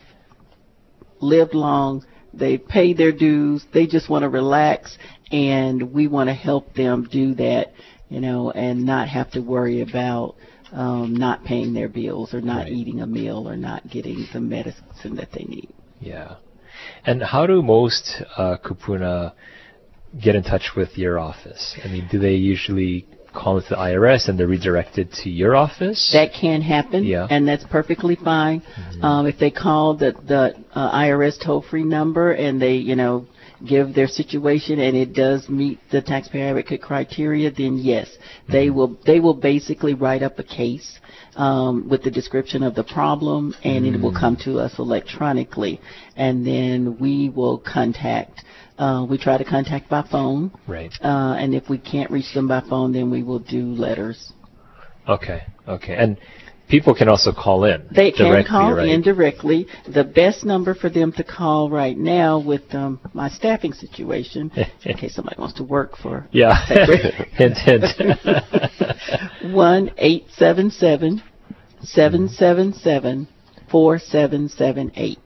lived 1.20 1.55
long. 1.55 2.05
They 2.35 2.59
pay 2.59 2.92
their 2.92 3.12
dues. 3.12 3.64
They 3.72 3.87
just 3.87 4.11
want 4.11 4.22
to 4.25 4.29
relax, 4.29 4.99
and 5.31 5.92
we 5.92 6.07
want 6.07 6.29
to 6.29 6.35
help 6.35 6.75
them 6.75 7.09
do 7.11 7.35
that, 7.37 7.72
you 8.09 8.20
know, 8.20 8.51
and 8.51 8.85
not 8.85 9.09
have 9.09 9.31
to 9.33 9.40
worry 9.40 9.81
about 9.81 10.37
um, 10.77 11.17
not 11.17 11.43
paying 11.45 11.73
their 11.73 11.89
bills 11.89 12.35
or 12.35 12.41
not 12.41 12.65
Right. 12.65 12.73
eating 12.73 13.01
a 13.01 13.07
meal 13.07 13.49
or 13.49 13.57
not 13.57 13.89
getting 13.91 14.27
the 14.33 14.41
medicine 14.41 15.17
that 15.17 15.31
they 15.33 15.45
need. 15.45 15.69
Yeah. 16.01 16.37
And 17.05 17.23
how 17.23 17.47
do 17.47 17.62
most 17.62 18.23
uh, 18.37 18.57
kupuna 18.65 19.33
get 20.23 20.35
in 20.37 20.43
touch 20.43 20.73
with 20.77 20.97
your 20.99 21.19
office? 21.19 21.75
I 21.83 21.89
mean, 21.89 22.07
do 22.11 22.19
they 22.19 22.35
usually 22.35 23.07
call 23.33 23.57
into 23.59 23.71
the 23.71 23.77
IRS 23.77 24.29
and 24.29 24.39
they're 24.39 24.47
redirected 24.47 25.12
to 25.25 25.31
your 25.31 25.57
office? 25.57 26.11
That 26.12 26.33
can 26.39 26.61
happen, 26.61 27.05
Yeah. 27.05 27.27
and 27.31 27.49
that's 27.49 27.65
perfectly 27.65 28.17
fine. 28.17 28.62
Um, 29.03 29.27
if 29.27 29.39
they 29.39 29.51
call 29.51 29.95
the 29.97 30.12
the 30.12 30.55
uh, 30.75 30.93
IRS 31.05 31.43
toll 31.45 31.62
free 31.62 31.85
number 31.85 32.33
and 32.33 32.61
they, 32.61 32.75
you 32.77 32.97
know, 32.97 33.27
give 33.66 33.95
their 33.95 34.07
situation 34.09 34.81
and 34.81 34.97
it 34.97 35.14
does 35.14 35.49
meet 35.49 35.79
the 35.90 36.03
taxpayer 36.03 36.49
advocate 36.49 36.83
criteria, 36.83 37.51
then 37.51 37.79
yes, 37.79 38.09
they 38.51 38.71
will 38.71 38.99
they 39.07 39.21
will 39.21 39.35
basically 39.35 39.95
write 39.95 40.23
up 40.23 40.38
a 40.38 40.45
case 40.45 40.99
um, 41.37 41.88
with 41.88 42.03
the 42.03 42.11
description 42.11 42.62
of 42.62 42.75
the 42.75 42.85
problem, 42.85 43.55
and 43.62 43.87
it 43.87 44.01
will 44.01 44.12
come 44.12 44.37
to 44.45 44.59
us 44.59 44.79
electronically, 44.79 45.81
and 46.16 46.47
then 46.47 46.99
we 46.99 47.29
will 47.29 47.59
contact. 47.59 48.42
Uh, 48.79 49.07
we 49.09 49.16
try 49.16 49.38
to 49.38 49.45
contact 49.45 49.88
by 49.88 50.03
phone, 50.11 50.51
Right. 50.66 50.92
uh, 51.03 51.37
and 51.38 51.55
if 51.55 51.69
we 51.71 51.79
can't 51.79 52.11
reach 52.11 52.33
them 52.35 52.47
by 52.49 52.61
phone, 52.69 52.92
then 52.92 53.11
we 53.11 53.23
will 53.23 53.38
do 53.38 53.64
letters. 53.64 54.33
Okay. 55.09 55.42
Okay. 55.66 55.95
And 55.97 56.19
people 56.68 56.94
can 56.94 57.09
also 57.09 57.33
call 57.33 57.64
in. 57.64 57.87
They 57.94 58.11
can 58.12 58.44
call 58.44 58.74
right? 58.74 58.88
in 58.88 59.02
directly. 59.02 59.66
The 59.92 60.05
best 60.05 60.44
number 60.44 60.74
for 60.74 60.88
them 60.90 61.12
to 61.12 61.24
call 61.24 61.70
right 61.70 61.96
now 61.96 62.38
with 62.38 62.62
um, 62.74 63.00
my 63.14 63.29
staffing 63.29 63.72
situation, 63.72 64.50
in 64.85 64.96
case 64.96 65.14
somebody 65.14 65.37
wants 65.38 65.55
to 65.57 65.64
work 65.64 65.96
for 65.96 66.26
Yeah. 66.33 66.55
hint, 67.33 67.59
hint. 67.59 67.85
one 69.55 69.90
eight 69.98 70.26
seven 70.37 70.70
seven 70.70 71.22
seven 71.83 72.29
seven 72.29 72.72
seven 72.72 73.29
four 73.70 73.98
seven 73.98 74.48
seven 74.48 74.90
eight. 74.96 75.18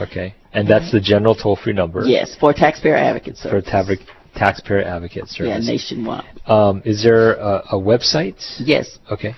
okay. 0.00 0.34
And 0.52 0.66
that's 0.66 0.90
the 0.90 1.00
general 1.00 1.34
toll-free 1.34 1.74
number. 1.74 2.04
Yes, 2.06 2.34
for 2.40 2.54
taxpayer 2.54 2.96
advocate 2.96 3.34
For 3.36 3.60
service. 3.62 3.68
tax- 3.70 4.02
taxpayer 4.34 4.82
advocate 4.82 5.28
service. 5.28 5.64
yeah, 5.66 5.72
nationwide. 5.72 6.24
um, 6.46 6.80
is 6.86 7.02
there 7.02 7.34
a, 7.34 7.62
a 7.72 7.74
website? 7.78 8.36
Yes, 8.58 8.98
Okay. 9.12 9.34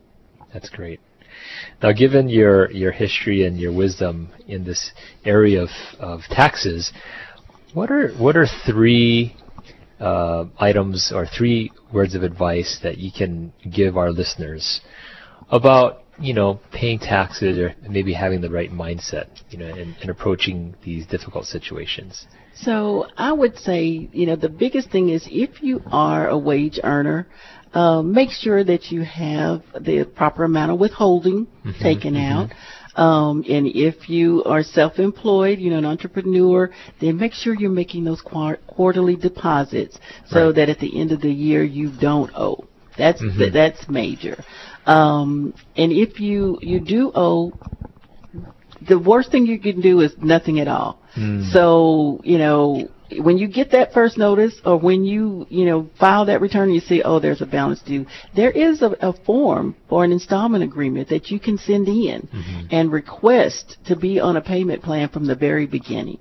That's 0.54 0.70
great. 0.70 1.02
Now, 1.82 1.92
given 1.92 2.30
your, 2.30 2.72
your 2.72 2.92
history 2.92 3.46
and 3.46 3.60
your 3.60 3.74
wisdom 3.74 4.30
in 4.48 4.64
this 4.64 4.92
area 5.26 5.64
of, 5.64 5.70
of 6.00 6.22
taxes, 6.30 6.94
what 7.74 7.92
are 7.92 8.14
what 8.14 8.38
are 8.38 8.48
three 8.66 9.36
uh, 10.00 10.46
items 10.58 11.12
or 11.14 11.26
three 11.26 11.70
words 11.94 12.16
of 12.16 12.24
advice 12.24 12.80
that 12.84 12.98
you 12.98 13.12
can 13.12 13.52
give 13.72 13.98
our 13.98 14.12
listeners 14.12 14.80
about 15.50 16.04
you 16.20 16.34
know 16.34 16.60
paying 16.72 17.00
taxes 17.00 17.58
or 17.58 17.76
maybe 17.90 18.14
having 18.14 18.42
the 18.42 18.50
right 18.50 18.72
mindset 18.72 19.28
you 19.50 19.58
know 19.58 19.68
and, 19.68 19.96
in 20.02 20.10
approaching 20.10 20.76
these 20.84 21.06
difficult 21.08 21.46
situations? 21.46 22.28
So 22.56 23.06
I 23.18 23.32
would 23.32 23.58
say, 23.60 24.10
you 24.12 24.26
know, 24.26 24.36
the 24.36 24.50
biggest 24.50 24.90
thing 24.90 25.10
is 25.10 25.28
if 25.30 25.62
you 25.62 25.82
are 25.92 26.28
a 26.28 26.38
wage 26.38 26.80
earner, 26.84 27.28
uh, 27.74 28.02
make 28.02 28.32
sure 28.32 28.64
that 28.64 28.92
you 28.92 29.02
have 29.04 29.62
the 29.80 30.06
proper 30.06 30.44
amount 30.44 30.72
of 30.72 30.80
withholding 30.80 31.48
Mm-hmm, 31.66 31.84
taken 31.84 32.16
out. 32.16 32.50
Um, 32.96 33.44
and 33.48 33.68
if 33.68 34.10
you 34.10 34.44
are 34.46 34.64
self-employed, 34.64 35.60
you 35.60 35.70
know, 35.70 35.78
an 35.78 35.86
entrepreneur, 35.86 36.72
then 37.00 37.18
make 37.18 37.34
sure 37.34 37.54
you're 37.54 37.70
making 37.70 38.06
those 38.06 38.22
quar- 38.22 38.58
quarterly 38.66 39.16
deposits 39.16 40.00
so 40.30 40.48
Right. 40.48 40.56
that 40.56 40.70
at 40.70 40.80
the 40.80 41.00
end 41.00 41.12
of 41.12 41.22
the 41.22 41.32
year 41.32 41.64
you 41.64 41.92
don't 41.92 42.32
owe. 42.36 42.66
That's 42.98 43.22
Mhm. 43.22 43.54
that's 43.54 43.88
major. 43.88 44.44
Um, 44.88 45.54
and 45.76 45.92
if 45.92 46.20
you 46.20 46.58
you 46.62 46.80
do 46.80 47.12
owe, 47.14 47.52
the 48.88 48.98
worst 48.98 49.32
thing 49.32 49.46
you 49.46 49.60
can 49.60 49.82
do 49.82 50.00
is 50.00 50.14
nothing 50.18 50.60
at 50.60 50.68
all. 50.68 51.00
Mm. 51.16 51.52
So, 51.52 52.22
you 52.24 52.38
know, 52.38 52.90
when 53.20 53.38
you 53.38 53.48
get 53.48 53.72
that 53.72 53.94
first 53.94 54.18
notice 54.18 54.60
or 54.66 54.78
when 54.78 55.04
you, 55.04 55.46
you 55.50 55.66
know, 55.66 55.90
file 56.00 56.26
that 56.26 56.42
return 56.42 56.64
and 56.64 56.76
you 56.76 56.82
see, 56.82 57.02
oh, 57.04 57.20
there's 57.20 57.42
a 57.42 57.46
balance 57.46 57.82
due, 57.82 58.06
there 58.36 58.52
is 58.52 58.82
a, 58.82 58.92
a 59.02 59.14
form 59.26 59.76
for 59.90 60.04
an 60.04 60.12
installment 60.12 60.64
agreement 60.64 61.10
that 61.10 61.30
you 61.32 61.40
can 61.40 61.58
send 61.58 61.88
in 61.88 62.28
and 62.72 62.92
request 62.92 63.78
to 63.86 63.96
be 63.96 64.20
on 64.20 64.38
a 64.38 64.42
payment 64.42 64.84
plan 64.84 65.10
from 65.10 65.26
the 65.26 65.36
very 65.36 65.66
beginning. 65.66 66.20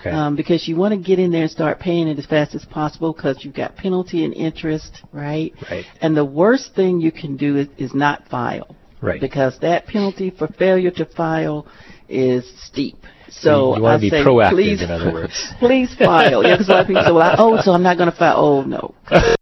Okay. 0.00 0.10
Um, 0.10 0.36
because 0.36 0.68
you 0.68 0.76
want 0.76 0.92
to 0.92 1.00
get 1.00 1.18
in 1.18 1.30
there 1.30 1.42
and 1.42 1.50
start 1.50 1.78
paying 1.80 2.08
it 2.08 2.18
as 2.18 2.26
fast 2.26 2.54
as 2.54 2.64
possible 2.64 3.12
because 3.12 3.44
you've 3.44 3.54
got 3.54 3.74
penalty 3.76 4.24
and 4.24 4.34
interest, 4.34 5.02
right? 5.12 5.52
Right. 5.70 5.84
And 6.00 6.16
the 6.16 6.24
worst 6.24 6.74
thing 6.74 7.00
you 7.00 7.10
can 7.12 7.36
do 7.36 7.56
is, 7.56 7.68
is 7.78 7.94
not 7.94 8.28
file. 8.28 8.76
Right. 9.00 9.20
Because 9.20 9.58
that 9.60 9.86
penalty 9.86 10.30
for 10.30 10.48
failure 10.48 10.90
to 10.92 11.04
file 11.06 11.66
is 12.08 12.44
steep. 12.64 12.96
So 13.30 13.76
you 13.76 13.82
want 13.82 13.94
I 13.94 13.96
to 13.96 14.00
be 14.00 14.10
say, 14.10 14.24
proactive, 14.24 14.50
please, 14.50 14.82
in 14.82 14.90
other 14.90 15.12
words. 15.12 15.52
please 15.58 15.94
file. 15.94 16.42
Yeah, 16.42 16.54
because 16.54 16.68
a 16.68 16.72
lot 16.72 16.80
of 16.82 16.86
people 16.88 17.04
say, 17.04 17.12
well, 17.12 17.30
I, 17.30 17.36
oh, 17.38 17.60
so 17.62 17.72
I'm 17.72 17.82
not 17.82 17.96
going 17.96 18.10
to 18.10 18.16
file. 18.16 18.36
Oh, 18.36 18.62
no. 18.62 18.94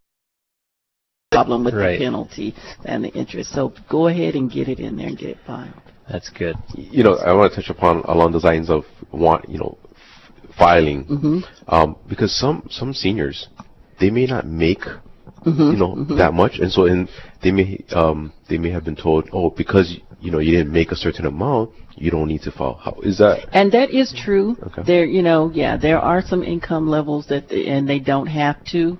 Problem 1.32 1.64
with 1.64 1.74
Right. 1.74 1.98
the 1.98 2.04
penalty 2.04 2.54
and 2.84 3.04
the 3.04 3.08
interest. 3.08 3.50
So 3.52 3.72
go 3.90 4.06
ahead 4.08 4.34
and 4.34 4.50
get 4.50 4.68
it 4.68 4.78
in 4.78 4.96
there 4.96 5.08
and 5.08 5.18
get 5.18 5.30
it 5.30 5.38
filed. 5.46 5.74
That's 6.10 6.28
good. 6.30 6.56
You 6.74 7.02
know, 7.02 7.16
I 7.16 7.32
want 7.32 7.52
to 7.52 7.60
touch 7.60 7.68
upon 7.70 7.98
along 8.04 8.32
the 8.32 8.38
lines 8.38 8.70
of 8.70 8.84
want, 9.12 9.48
you 9.48 9.58
know, 9.58 9.76
f- 9.82 9.85
filing, 10.58 11.04
Mm-hmm. 11.04 11.38
um, 11.68 11.96
because 12.08 12.34
some 12.38 12.66
some 12.70 12.92
seniors 12.94 13.48
they 14.00 14.10
may 14.10 14.26
not 14.26 14.46
make 14.46 14.80
Mm-hmm. 15.44 15.72
you 15.72 15.76
know 15.76 16.04
that 16.16 16.34
much, 16.34 16.58
and 16.58 16.72
so 16.72 16.86
and 16.86 17.08
they 17.42 17.52
may 17.52 17.84
um 17.92 18.32
they 18.48 18.58
may 18.58 18.70
have 18.70 18.84
been 18.84 18.96
told, 18.96 19.28
oh, 19.32 19.50
because 19.50 19.98
you 20.20 20.30
know 20.32 20.38
you 20.38 20.52
didn't 20.56 20.72
make 20.72 20.90
a 20.90 20.96
certain 20.96 21.26
amount, 21.26 21.70
you 21.94 22.10
don't 22.10 22.26
need 22.26 22.42
to 22.42 22.50
file. 22.50 22.74
How 22.74 22.98
is 23.02 23.18
that? 23.18 23.48
And 23.52 23.70
that 23.72 23.90
is 23.90 24.12
true. 24.24 24.56
Okay. 24.62 24.82
There, 24.84 25.04
you 25.04 25.22
know, 25.22 25.50
yeah, 25.54 25.76
there 25.76 25.98
are 25.98 26.20
some 26.22 26.42
income 26.42 26.88
levels 26.88 27.26
that, 27.28 27.50
and 27.52 27.88
they 27.88 28.00
don't 28.00 28.26
have 28.26 28.64
to, 28.72 28.98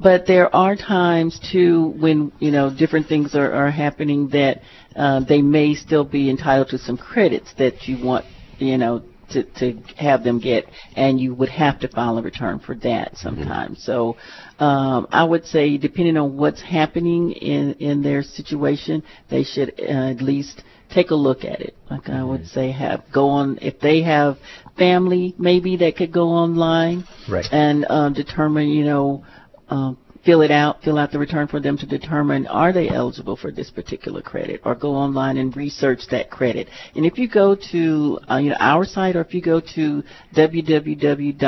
but 0.00 0.26
there 0.26 0.54
are 0.54 0.76
times 0.76 1.40
too 1.50 1.94
when 1.98 2.32
you 2.38 2.52
know 2.52 2.70
different 2.70 3.08
things 3.08 3.34
are, 3.34 3.52
are 3.52 3.70
happening 3.70 4.28
that 4.28 4.60
uh, 4.94 5.20
they 5.24 5.42
may 5.42 5.74
still 5.74 6.04
be 6.04 6.30
entitled 6.30 6.68
to 6.68 6.78
some 6.78 6.96
credits 6.96 7.52
that 7.58 7.88
you 7.88 8.04
want, 8.04 8.24
you 8.58 8.78
know, 8.78 9.02
to 9.30 9.42
to 9.60 9.80
have 9.96 10.24
them 10.24 10.38
get, 10.40 10.64
and 10.96 11.20
you 11.20 11.34
would 11.34 11.48
have 11.50 11.78
to 11.80 11.88
file 11.88 12.18
a 12.18 12.22
return 12.22 12.58
for 12.58 12.74
that 12.76 13.16
sometimes. 13.16 13.82
So, 13.84 14.16
um, 14.58 15.06
I 15.10 15.24
would 15.24 15.44
say 15.46 15.76
depending 15.76 16.16
on 16.16 16.36
what's 16.36 16.60
happening 16.62 17.32
in 17.32 17.74
in 17.74 18.02
their 18.02 18.22
situation, 18.22 19.02
they 19.30 19.44
should 19.44 19.74
uh, 19.80 20.10
at 20.10 20.20
least 20.22 20.62
take 20.90 21.10
a 21.10 21.14
look 21.14 21.44
at 21.44 21.60
it. 21.60 21.74
Like 21.90 22.08
I 22.08 22.22
would 22.24 22.46
say, 22.46 22.70
have 22.72 23.04
go 23.12 23.28
on 23.28 23.58
if 23.60 23.78
they 23.80 24.02
have 24.02 24.38
family 24.78 25.34
maybe 25.38 25.76
that 25.78 25.96
could 25.96 26.12
go 26.12 26.28
online 26.28 27.04
Right. 27.28 27.46
and 27.52 27.84
um, 27.90 28.14
determine, 28.14 28.68
you 28.68 28.84
know, 28.84 29.24
um, 29.68 29.98
fill 30.28 30.42
it 30.42 30.50
out, 30.50 30.82
fill 30.82 30.98
out 30.98 31.10
the 31.10 31.18
return 31.18 31.48
for 31.48 31.58
them 31.58 31.78
to 31.78 31.86
determine 31.86 32.46
are 32.48 32.70
they 32.70 32.90
eligible 32.90 33.34
for 33.34 33.50
this 33.50 33.70
particular 33.70 34.20
credit, 34.20 34.60
or 34.62 34.74
go 34.74 34.94
online 34.94 35.38
and 35.38 35.56
research 35.56 36.00
that 36.10 36.28
credit. 36.28 36.68
And 36.94 37.06
if 37.06 37.16
you 37.16 37.26
go 37.42 37.56
to 37.72 38.18
uh, 38.30 38.36
you 38.36 38.50
know 38.50 38.56
our 38.60 38.84
site, 38.84 39.16
or 39.16 39.22
if 39.22 39.32
you 39.32 39.40
go 39.40 39.58
to 39.74 40.02
www.irs.gov. 40.36 41.38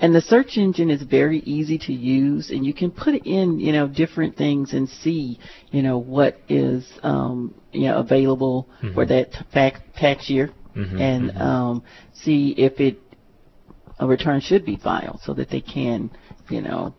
And 0.00 0.14
the 0.14 0.20
search 0.20 0.56
engine 0.56 0.90
is 0.90 1.02
very 1.02 1.40
easy 1.40 1.76
to 1.78 1.92
use, 1.92 2.50
and 2.50 2.64
you 2.64 2.72
can 2.72 2.90
put 2.90 3.26
in, 3.26 3.60
you 3.60 3.72
know, 3.72 3.86
different 3.86 4.34
things 4.36 4.72
and 4.72 4.88
see, 4.88 5.38
you 5.70 5.82
know, 5.82 5.98
what 5.98 6.40
is, 6.48 6.90
um, 7.02 7.54
you 7.72 7.88
know, 7.88 7.98
available 7.98 8.66
for 8.94 9.04
that 9.06 9.32
tax 9.52 9.80
tax 9.96 10.30
year, 10.30 10.50
Mhm, 10.74 11.00
and 11.00 11.38
um, 11.40 11.82
see 12.14 12.54
if 12.56 12.80
it 12.80 12.98
a 14.00 14.06
return 14.06 14.40
should 14.40 14.64
be 14.64 14.76
filed 14.76 15.20
so 15.24 15.34
that 15.34 15.50
they 15.50 15.60
can, 15.60 16.10
you 16.48 16.60
know, 16.60 16.94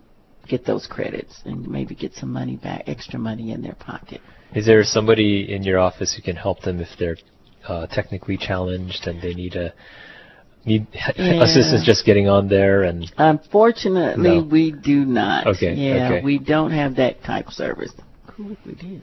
get 0.48 0.66
those 0.66 0.88
credits 0.88 1.42
and 1.46 1.68
maybe 1.68 1.96
get 1.96 2.14
some 2.14 2.32
money 2.32 2.56
back, 2.58 2.84
extra 2.88 3.20
money 3.20 3.52
in 3.52 3.62
their 3.62 3.76
pocket. 3.76 4.22
Is 4.56 4.66
there 4.66 4.84
somebody 4.84 5.54
in 5.54 5.64
your 5.64 5.80
office 5.80 6.16
who 6.16 6.22
can 6.24 6.36
help 6.36 6.62
them 6.62 6.80
if 6.80 6.88
they're 6.98 7.18
uh, 7.68 7.86
technically 7.88 8.38
challenged 8.38 9.06
and 9.06 9.22
they 9.22 9.34
need 9.34 9.56
a 9.56 9.74
need 10.66 10.88
Yeah. 10.94 11.44
assistance 11.44 11.86
just 11.86 12.06
getting 12.06 12.28
on 12.28 12.48
there 12.50 12.84
and 12.84 13.12
Unfortunately, 13.18 14.38
No. 14.38 14.44
we 14.44 14.72
do 14.72 15.06
not. 15.06 15.48
Okay, 15.48 15.74
Yeah, 15.76 16.08
okay. 16.12 16.22
we 16.24 16.40
don't 16.40 16.72
have 16.72 16.96
that 16.96 17.24
type 17.24 17.48
of 17.48 17.54
service. 17.54 17.94
Cool 18.28 18.52
if 18.54 18.58
we 18.66 18.74
did. 18.76 19.02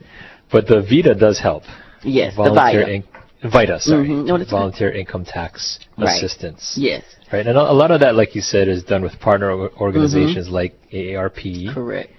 but 0.51 0.67
the 0.67 0.81
Vita 0.81 1.15
does 1.15 1.39
help. 1.39 1.63
Yes, 2.03 2.33
the 2.35 2.43
Volunteer 2.43 2.81
VITA. 2.85 2.93
in- 2.93 3.03
Vita, 3.43 3.79
sorry. 3.79 4.07
Mhm. 4.09 4.25
No. 4.25 4.37
Volunteer 4.45 4.91
income 4.91 5.23
tax 5.25 5.79
Right. 5.97 6.07
assistance. 6.15 6.75
Yes, 6.77 7.03
Right. 7.31 7.45
And 7.45 7.57
a 7.57 7.73
lot 7.73 7.91
of 7.91 7.99
that 7.99 8.15
like 8.15 8.35
you 8.35 8.41
said 8.41 8.67
is 8.69 8.83
done 8.83 9.01
with 9.03 9.19
partner 9.19 9.51
or- 9.51 9.71
organizations 9.79 10.49
like 10.49 10.73
AARP 10.93 11.67
correct. 11.73 12.13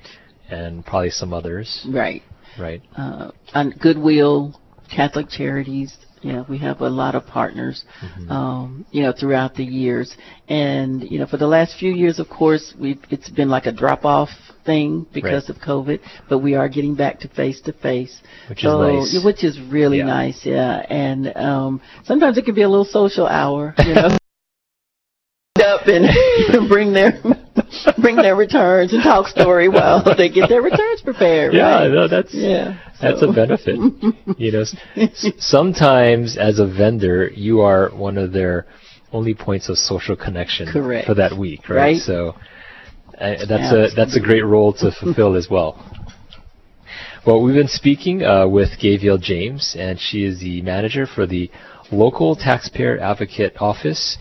and 0.50 0.85
probably 0.85 1.11
some 1.11 1.33
others, 1.33 1.85
Right. 1.88 2.22
right? 2.59 2.83
uh, 2.96 3.31
on 3.54 3.70
Goodwill, 3.70 4.61
Catholic 4.90 5.28
Charities. 5.28 5.96
Know, 6.22 6.44
we 6.48 6.59
have 6.59 6.81
a 6.81 6.88
lot 6.88 7.14
of 7.14 7.26
partners, 7.26 7.85
Mm-hmm. 8.02 8.31
um, 8.31 8.87
you 8.90 9.02
know, 9.02 9.12
throughout 9.12 9.54
the 9.54 9.64
years. 9.64 10.16
And, 10.48 11.02
you 11.11 11.18
know, 11.18 11.26
for 11.26 11.37
the 11.37 11.46
last 11.46 11.78
few 11.78 11.92
years, 11.92 12.18
of 12.18 12.28
course, 12.28 12.74
we've, 12.78 12.98
it's 13.11 13.31
been 13.31 13.48
like 13.48 13.66
a 13.66 13.72
drop 13.72 14.04
off 14.04 14.28
thing 14.66 15.07
because 15.14 15.48
Right. 15.48 15.57
of 15.57 15.62
COVID, 15.62 16.00
but 16.28 16.38
we 16.38 16.54
are 16.54 16.68
getting 16.68 16.94
back 16.94 17.20
to 17.20 17.28
face 17.28 17.61
to 17.62 17.72
face. 17.72 18.20
Which 18.48 18.64
is 18.64 18.64
nice. 18.64 19.24
Which 19.24 19.44
is 19.44 19.59
really 19.61 19.98
Yeah. 19.98 20.04
nice, 20.07 20.44
yeah. 20.44 20.85
And, 20.90 21.35
um, 21.37 21.81
sometimes 22.04 22.37
it 22.38 22.44
can 22.44 22.54
be 22.54 22.62
a 22.62 22.68
little 22.68 22.85
social 22.85 23.26
hour, 23.26 23.74
you 23.78 23.94
know. 23.94 24.16
up 25.64 25.87
and 25.88 26.07
bring 26.68 26.92
their 26.92 27.20
bring 28.00 28.14
their 28.14 28.37
returns 28.37 28.92
and 28.92 29.02
talk 29.02 29.26
story 29.26 29.68
while 29.68 30.04
they 30.16 30.28
get 30.28 30.48
their 30.48 30.62
returns 30.62 31.00
prepared. 31.02 31.52
Yeah, 31.52 31.81
right? 31.81 31.90
no, 31.90 32.07
that's 32.07 32.33
Yeah. 32.33 32.78
That's 33.01 33.23
a 33.23 33.33
benefit. 33.33 33.77
you 34.39 34.53
know, 34.53 34.65
sometimes 35.39 36.37
as 36.37 36.59
a 36.59 36.67
vendor, 36.67 37.29
you 37.29 37.61
are 37.61 37.91
one 37.91 38.19
of 38.19 38.33
their 38.33 38.67
only 39.13 39.35
points 39.35 39.69
of 39.69 39.79
social 39.79 40.17
connection 40.17 40.69
Correct. 40.71 41.07
for 41.07 41.15
that 41.15 41.37
week, 41.37 41.69
right? 41.69 41.77
Right. 41.77 41.97
So 41.97 42.35
uh, 43.21 43.47
that's 43.49 43.73
a 43.73 43.95
that's 43.97 44.17
a 44.17 44.21
great 44.21 44.45
role 44.45 44.73
to 44.75 44.93
fulfill 44.93 45.37
as 45.37 45.49
well. 45.51 45.85
Well, 47.27 47.43
we've 47.43 47.55
been 47.57 47.69
speaking 47.69 48.23
uh, 48.25 48.47
with 48.49 48.71
Gayvial 48.81 49.21
James, 49.21 49.77
and 49.79 50.01
she 50.01 50.25
is 50.25 50.41
the 50.41 50.63
manager 50.63 51.05
for 51.05 51.27
the 51.27 51.51
local 51.93 52.35
taxpayer 52.37 52.99
advocate 52.99 53.57
office 53.61 54.17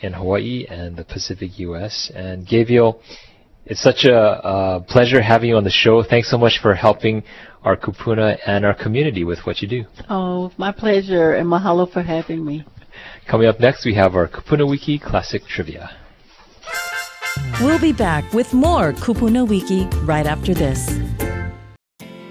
in 0.00 0.12
Hawaii 0.12 0.66
and 0.68 0.96
the 0.96 1.02
Pacific 1.02 1.58
U.S. 1.58 2.12
And 2.14 2.46
Gayvial, 2.46 3.00
it's 3.64 3.80
such 3.82 4.04
a, 4.04 4.14
uh 4.16 4.80
pleasure 4.80 5.20
having 5.22 5.48
you 5.48 5.56
on 5.56 5.64
the 5.64 5.70
show. 5.70 6.04
Thanks 6.04 6.30
so 6.30 6.38
much 6.38 6.60
for 6.62 6.74
helping 6.74 7.24
our 7.64 7.76
kupuna 7.76 8.38
and 8.46 8.64
our 8.64 8.74
community 8.74 9.24
with 9.24 9.46
what 9.46 9.62
you 9.62 9.68
do. 9.68 9.84
Oh, 10.10 10.52
my 10.56 10.72
pleasure, 10.72 11.34
and 11.34 11.48
mahalo 11.48 11.90
for 11.90 12.02
having 12.02 12.44
me. 12.44 12.64
Coming 13.26 13.46
up 13.46 13.60
next, 13.60 13.84
we 13.84 13.94
have 13.94 14.14
our 14.14 14.28
Kupuna 14.28 14.68
Wiki 14.68 14.98
Classic 14.98 15.44
Trivia. 15.46 15.90
We'll 17.60 17.78
be 17.78 17.92
back 17.92 18.30
with 18.32 18.52
more 18.52 18.92
Kupuna 18.92 19.48
Wiki 19.48 19.86
right 20.04 20.26
after 20.26 20.52
this. 20.52 20.90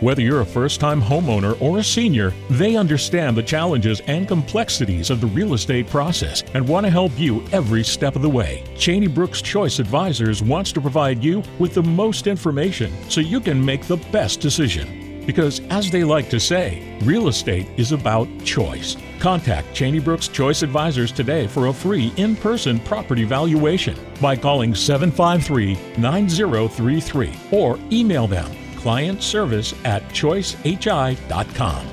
Whether 0.00 0.22
you're 0.22 0.40
a 0.40 0.46
first 0.46 0.80
time 0.80 1.02
homeowner 1.02 1.60
or 1.60 1.78
a 1.78 1.84
senior, 1.84 2.32
they 2.48 2.74
understand 2.74 3.36
the 3.36 3.42
challenges 3.42 4.00
and 4.06 4.26
complexities 4.26 5.10
of 5.10 5.20
the 5.20 5.26
real 5.26 5.52
estate 5.52 5.88
process 5.88 6.42
and 6.54 6.66
want 6.66 6.86
to 6.86 6.90
help 6.90 7.12
you 7.18 7.44
every 7.52 7.84
step 7.84 8.16
of 8.16 8.22
the 8.22 8.28
way. 8.28 8.64
Cheney 8.78 9.08
Brooks 9.08 9.42
Choice 9.42 9.78
Advisors 9.78 10.42
wants 10.42 10.72
to 10.72 10.80
provide 10.80 11.22
you 11.22 11.42
with 11.58 11.74
the 11.74 11.82
most 11.82 12.26
information 12.26 12.90
so 13.10 13.20
you 13.20 13.40
can 13.40 13.62
make 13.62 13.82
the 13.86 13.98
best 14.10 14.40
decision. 14.40 15.22
Because, 15.26 15.60
as 15.68 15.90
they 15.90 16.02
like 16.02 16.30
to 16.30 16.40
say, 16.40 16.98
real 17.02 17.28
estate 17.28 17.68
is 17.76 17.92
about 17.92 18.26
choice. 18.42 18.96
Contact 19.18 19.74
Cheney 19.74 20.00
Brooks 20.00 20.28
Choice 20.28 20.62
Advisors 20.62 21.12
today 21.12 21.46
for 21.46 21.66
a 21.66 21.74
free 21.74 22.10
in 22.16 22.36
person 22.36 22.80
property 22.80 23.24
valuation 23.24 23.98
by 24.18 24.34
calling 24.34 24.74
753 24.74 25.74
9033 25.98 27.34
or 27.52 27.78
email 27.92 28.26
them 28.26 28.50
client 28.82 29.22
service 29.22 29.74
at 29.84 30.02
choicehi.com. 30.10 31.86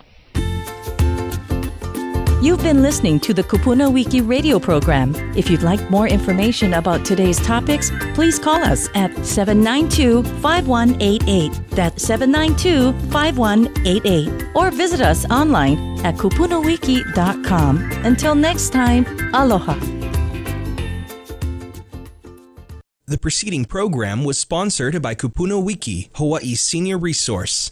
You've 2.40 2.62
been 2.62 2.84
listening 2.84 3.20
to 3.22 3.34
the 3.34 3.42
Kupuna 3.44 3.92
Wiki 3.92 4.22
radio 4.22 4.60
program. 4.60 5.16
If 5.36 5.50
you'd 5.50 5.64
like 5.64 5.90
more 5.90 6.08
information 6.08 6.76
about 6.76 7.04
today's 7.04 7.44
topics, 7.44 7.92
please 8.14 8.38
call 8.38 8.64
us 8.64 8.88
at 8.94 9.10
792 9.26 10.22
5188. 10.42 11.52
That's 11.72 12.04
792 12.04 12.94
5188. 13.10 14.56
Or 14.56 14.70
visit 14.70 15.02
us 15.02 15.26
online 15.32 15.80
at 16.06 16.14
kupunawiki.com. 16.18 17.92
Until 18.06 18.36
next 18.36 18.70
time, 18.70 19.06
aloha. 19.34 19.74
The 23.08 23.18
preceding 23.18 23.66
program 23.66 24.24
was 24.24 24.38
sponsored 24.38 25.02
by 25.02 25.16
Kupuna 25.16 25.64
Wiki, 25.64 26.12
Hawaii's 26.14 26.62
senior 26.62 27.00
resource. 27.00 27.72